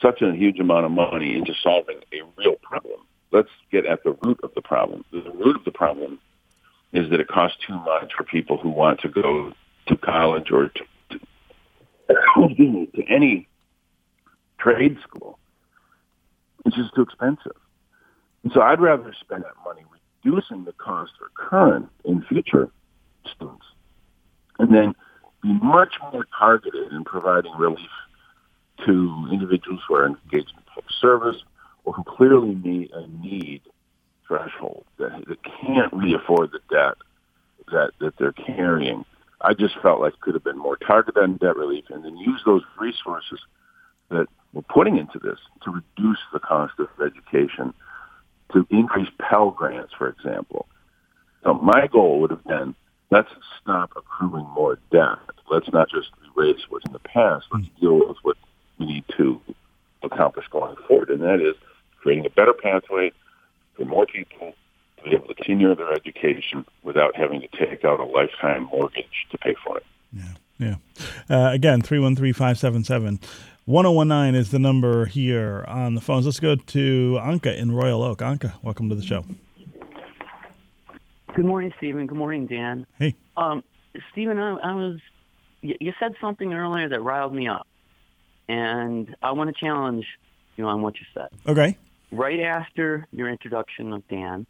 [0.00, 3.02] such a huge amount of money into solving a real problem.
[3.30, 5.04] Let's get at the root of the problem.
[5.12, 6.18] The root of the problem
[6.92, 9.52] is that it costs too much for people who want to go
[9.86, 10.72] to college or
[12.48, 13.48] to any
[14.58, 15.38] trade school.
[16.64, 17.56] It's just too expensive.
[18.42, 19.82] And so I'd rather spend that money
[20.24, 22.70] reducing the cost for current and future
[23.34, 23.64] students
[24.58, 24.94] and then
[25.42, 27.90] be much more targeted in providing relief
[28.86, 31.42] to individuals who are engaged in public service
[31.84, 33.62] or who clearly need a need
[34.26, 36.96] threshold that, that can't really afford the debt
[37.72, 39.04] that, that they're carrying
[39.42, 42.40] I just felt like could have been more targeted on debt relief and then use
[42.46, 43.40] those resources
[44.10, 47.74] that we're putting into this to reduce the cost of education,
[48.52, 50.66] to increase Pell Grants, for example.
[51.42, 52.74] So my goal would have been
[53.10, 53.30] let's
[53.60, 55.18] stop accruing more debt.
[55.50, 57.46] Let's not just erase what's in the past.
[57.52, 57.80] Let's hmm.
[57.80, 58.36] deal with what
[58.78, 59.40] we need to
[60.02, 61.54] accomplish going forward, and that is
[62.00, 63.12] creating a better pathway
[63.76, 64.54] for more people
[65.02, 69.38] be able to continue their education without having to take out a lifetime mortgage to
[69.38, 69.86] pay for it.
[70.12, 70.76] Yeah, yeah.
[71.30, 73.20] Uh, again, 313 577
[73.64, 76.26] 1019 is the number here on the phones.
[76.26, 78.18] Let's go to Anka in Royal Oak.
[78.18, 79.24] Anka, welcome to the show.
[81.34, 82.06] Good morning, Stephen.
[82.06, 82.86] Good morning, Dan.
[82.98, 83.14] Hey.
[83.36, 83.62] Um,
[84.10, 84.98] Stephen, I, I was,
[85.60, 87.66] you, you said something earlier that riled me up,
[88.48, 90.06] and I want to challenge
[90.56, 91.28] you on what you said.
[91.46, 91.78] Okay.
[92.10, 94.46] Right after your introduction of Dan,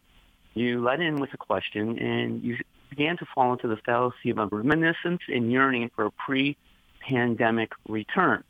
[0.54, 2.58] you led in with a question and you
[2.90, 8.44] began to fall into the fallacy of reminiscence and yearning for a pre-pandemic return.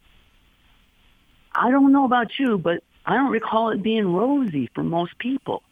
[1.55, 5.63] I don't know about you, but I don't recall it being rosy for most people.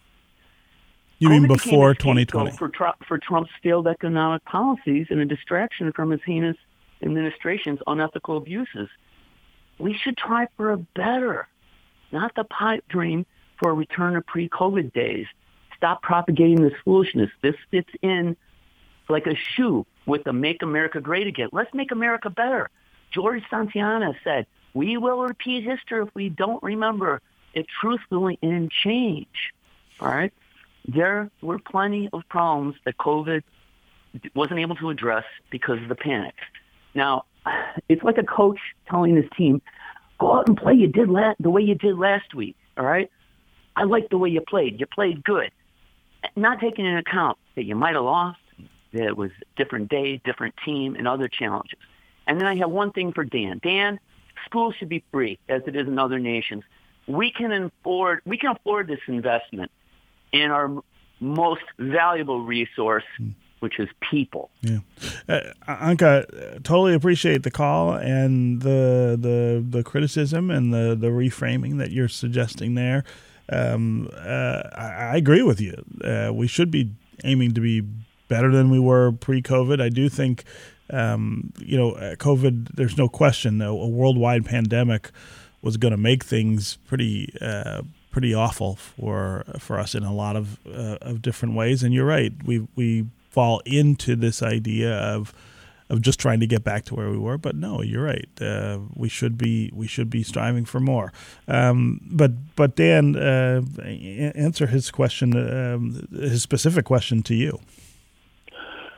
[1.19, 2.53] You mean before 2020?
[2.57, 2.71] For,
[3.07, 6.57] for Trump's failed economic policies and a distraction from his heinous
[7.03, 8.89] administration's unethical abuses.
[9.79, 11.49] We should try for a better,
[12.13, 13.27] not the pipe dream
[13.59, 15.27] for a return to pre-COVID days
[15.81, 17.31] stop propagating this foolishness.
[17.41, 18.37] This fits in
[19.09, 21.49] like a shoe with the Make America Great Again.
[21.53, 22.69] Let's make America better.
[23.11, 27.23] George Santayana said, we will repeat history if we don't remember
[27.55, 29.53] it truthfully and change.
[30.01, 30.33] All right?
[30.87, 33.43] There were plenty of problems that COVID
[34.35, 36.35] wasn't able to address because of the panic.
[36.95, 37.25] Now,
[37.89, 38.59] it's like a coach
[38.89, 39.63] telling his team,
[40.19, 42.57] go out and play you did la- the way you did last week.
[42.77, 43.11] All right?
[43.77, 44.79] I like the way you played.
[44.79, 45.51] You played good
[46.37, 48.39] not taking into account that you might have lost,
[48.93, 51.79] that it was different day, different team, and other challenges.
[52.27, 53.61] And then I have one thing for Dan.
[53.63, 53.99] Dan,
[54.45, 56.65] schools should be free, as it is in other nations.
[57.07, 59.71] We can afford we can afford this investment
[60.33, 60.83] in our
[61.19, 63.31] most valuable resource, hmm.
[63.59, 64.51] which is people.
[64.63, 64.79] Yeah,
[65.29, 70.97] uh, uh Anka, uh, totally appreciate the call and the the the criticism and the
[70.99, 73.05] the reframing that you're suggesting there
[73.51, 75.85] um, uh, I, I, agree with you.
[76.05, 76.93] Uh, we should be
[77.25, 77.83] aiming to be
[78.29, 79.81] better than we were pre-COVID.
[79.83, 80.45] I do think,
[80.91, 82.77] um, you know, uh, COVID.
[82.77, 83.61] There's no question.
[83.61, 85.11] A, a worldwide pandemic
[85.63, 90.37] was going to make things pretty uh, pretty awful for for us in a lot
[90.37, 91.83] of uh, of different ways.
[91.83, 92.33] And you're right.
[92.45, 95.35] We we fall into this idea of
[95.91, 97.37] of just trying to get back to where we were.
[97.37, 98.29] But no, you're right.
[98.41, 101.13] Uh, we should be we should be striving for more.
[101.49, 107.61] Um, but but Dan, uh, answer his question, um, his specific question to you.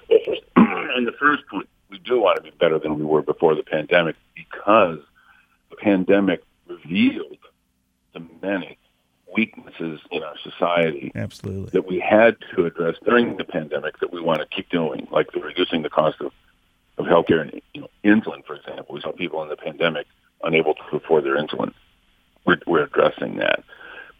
[0.96, 3.62] In the first point, we do want to be better than we were before the
[3.62, 4.98] pandemic because
[5.70, 7.38] the pandemic revealed
[8.14, 8.78] to many
[9.34, 11.70] weaknesses in our society Absolutely.
[11.70, 15.32] that we had to address during the pandemic that we want to keep doing, like
[15.32, 16.32] the reducing the cost of,
[16.98, 18.94] of healthcare and you know, insulin, for example.
[18.94, 20.06] We saw people in the pandemic
[20.42, 21.72] unable to afford their insulin.
[22.44, 23.64] We're, we're addressing that.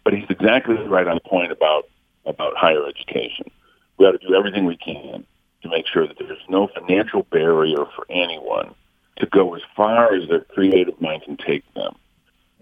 [0.03, 1.87] But he's exactly right on point about
[2.25, 3.51] about higher education.
[3.97, 5.25] We ought to do everything we can
[5.61, 8.73] to make sure that there's no financial barrier for anyone
[9.17, 11.95] to go as far as their creative mind can take them.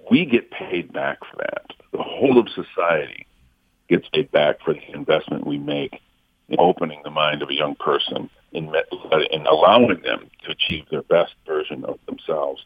[0.09, 1.71] We get paid back for that.
[1.91, 3.27] The whole of society
[3.87, 6.01] gets paid back for the investment we make
[6.57, 8.67] opening the mind of a young person in
[9.45, 12.63] allowing them to achieve their best version of themselves.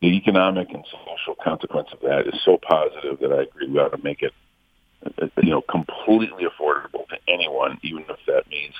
[0.00, 3.96] The economic and social consequence of that is so positive that I agree we ought
[3.96, 4.32] to make it
[5.42, 8.74] you know, completely affordable to anyone, even if that means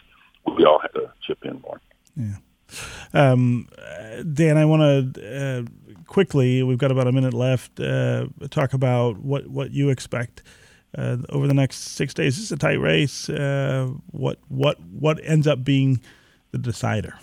[0.56, 1.80] we all have to chip in more.
[2.16, 2.36] Yeah.
[3.12, 3.68] Um,
[4.32, 9.18] Dan, I want to uh, quickly, we've got about a minute left, uh, talk about
[9.18, 10.42] what, what you expect
[10.96, 12.36] uh, over the next six days.
[12.36, 13.28] This is a tight race.
[13.28, 16.00] Uh, what, what, what ends up being
[16.52, 17.14] the decider?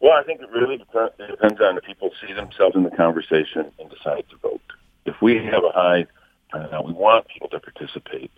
[0.00, 3.90] Well, I think it really depends on if people see themselves in the conversation and
[3.90, 4.60] decide to vote.
[5.04, 6.06] If we have a high
[6.52, 8.30] turnout, we want people to participate.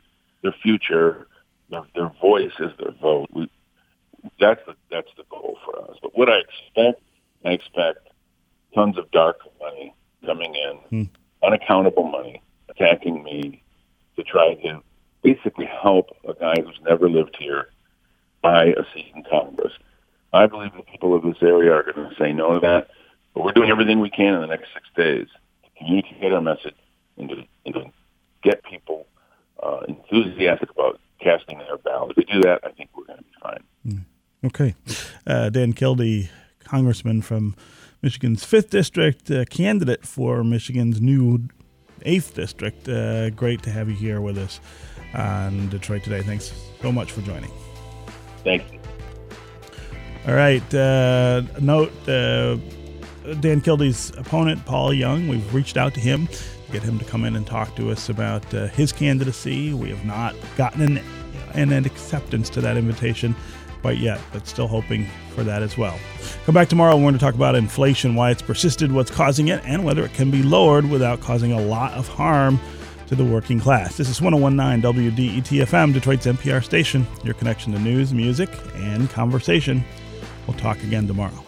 [0.43, 1.27] Their future,
[1.69, 3.29] their, their voice is their vote.
[3.33, 3.51] We,
[4.39, 5.97] that's the that's the goal for us.
[6.03, 7.03] But what I expect,
[7.45, 8.09] I expect
[8.75, 9.95] tons of dark money
[10.25, 11.03] coming in, hmm.
[11.43, 12.43] unaccountable money
[12.81, 13.63] attacking me
[14.17, 14.83] to try to
[15.23, 17.69] basically help a guy who's never lived here
[18.43, 19.73] buy a seat in Congress.
[20.33, 22.89] I believe the people of this area are going to say no to that,
[23.35, 25.27] but we're doing everything we can in the next six days
[25.65, 26.77] to communicate our message
[27.19, 27.93] and to, and to
[28.43, 29.07] get people
[29.63, 32.13] uh, enthusiastic about casting their ballot.
[32.13, 33.65] If we do that, I think we're going to be fine.
[33.87, 34.05] Mm.
[34.47, 34.75] Okay.
[35.27, 36.31] Uh, Dan Kildee,
[36.65, 37.55] congressman from
[38.01, 41.49] Michigan's 5th District, uh, candidate for Michigan's new
[42.05, 42.89] 8th District.
[42.89, 44.61] Uh, great to have you here with us
[45.15, 46.23] on Detroit Today.
[46.23, 47.51] Thanks so much for joining.
[48.45, 48.81] Thank you.
[50.27, 50.75] All right.
[50.75, 52.57] Uh, note uh,
[53.41, 57.25] Dan Kildee's opponent, Paul Junge, we've reached out to him to get him to come
[57.25, 59.73] in and talk to us about uh, his candidacy.
[59.73, 61.05] We have not gotten an,
[61.55, 63.35] an, an acceptance to that invitation
[63.81, 65.99] quite yet, but still hoping for that as well.
[66.45, 66.97] Come back tomorrow.
[66.97, 70.13] We're going to talk about inflation, why it's persisted, what's causing it, and whether it
[70.15, 72.59] can be lowered without causing a lot of harm
[73.09, 73.97] to the working class.
[73.97, 79.85] This is 1019 WDET FM, Detroit's NPR station, your connection to news, music, and conversation.
[80.47, 81.45] We'll talk again tomorrow.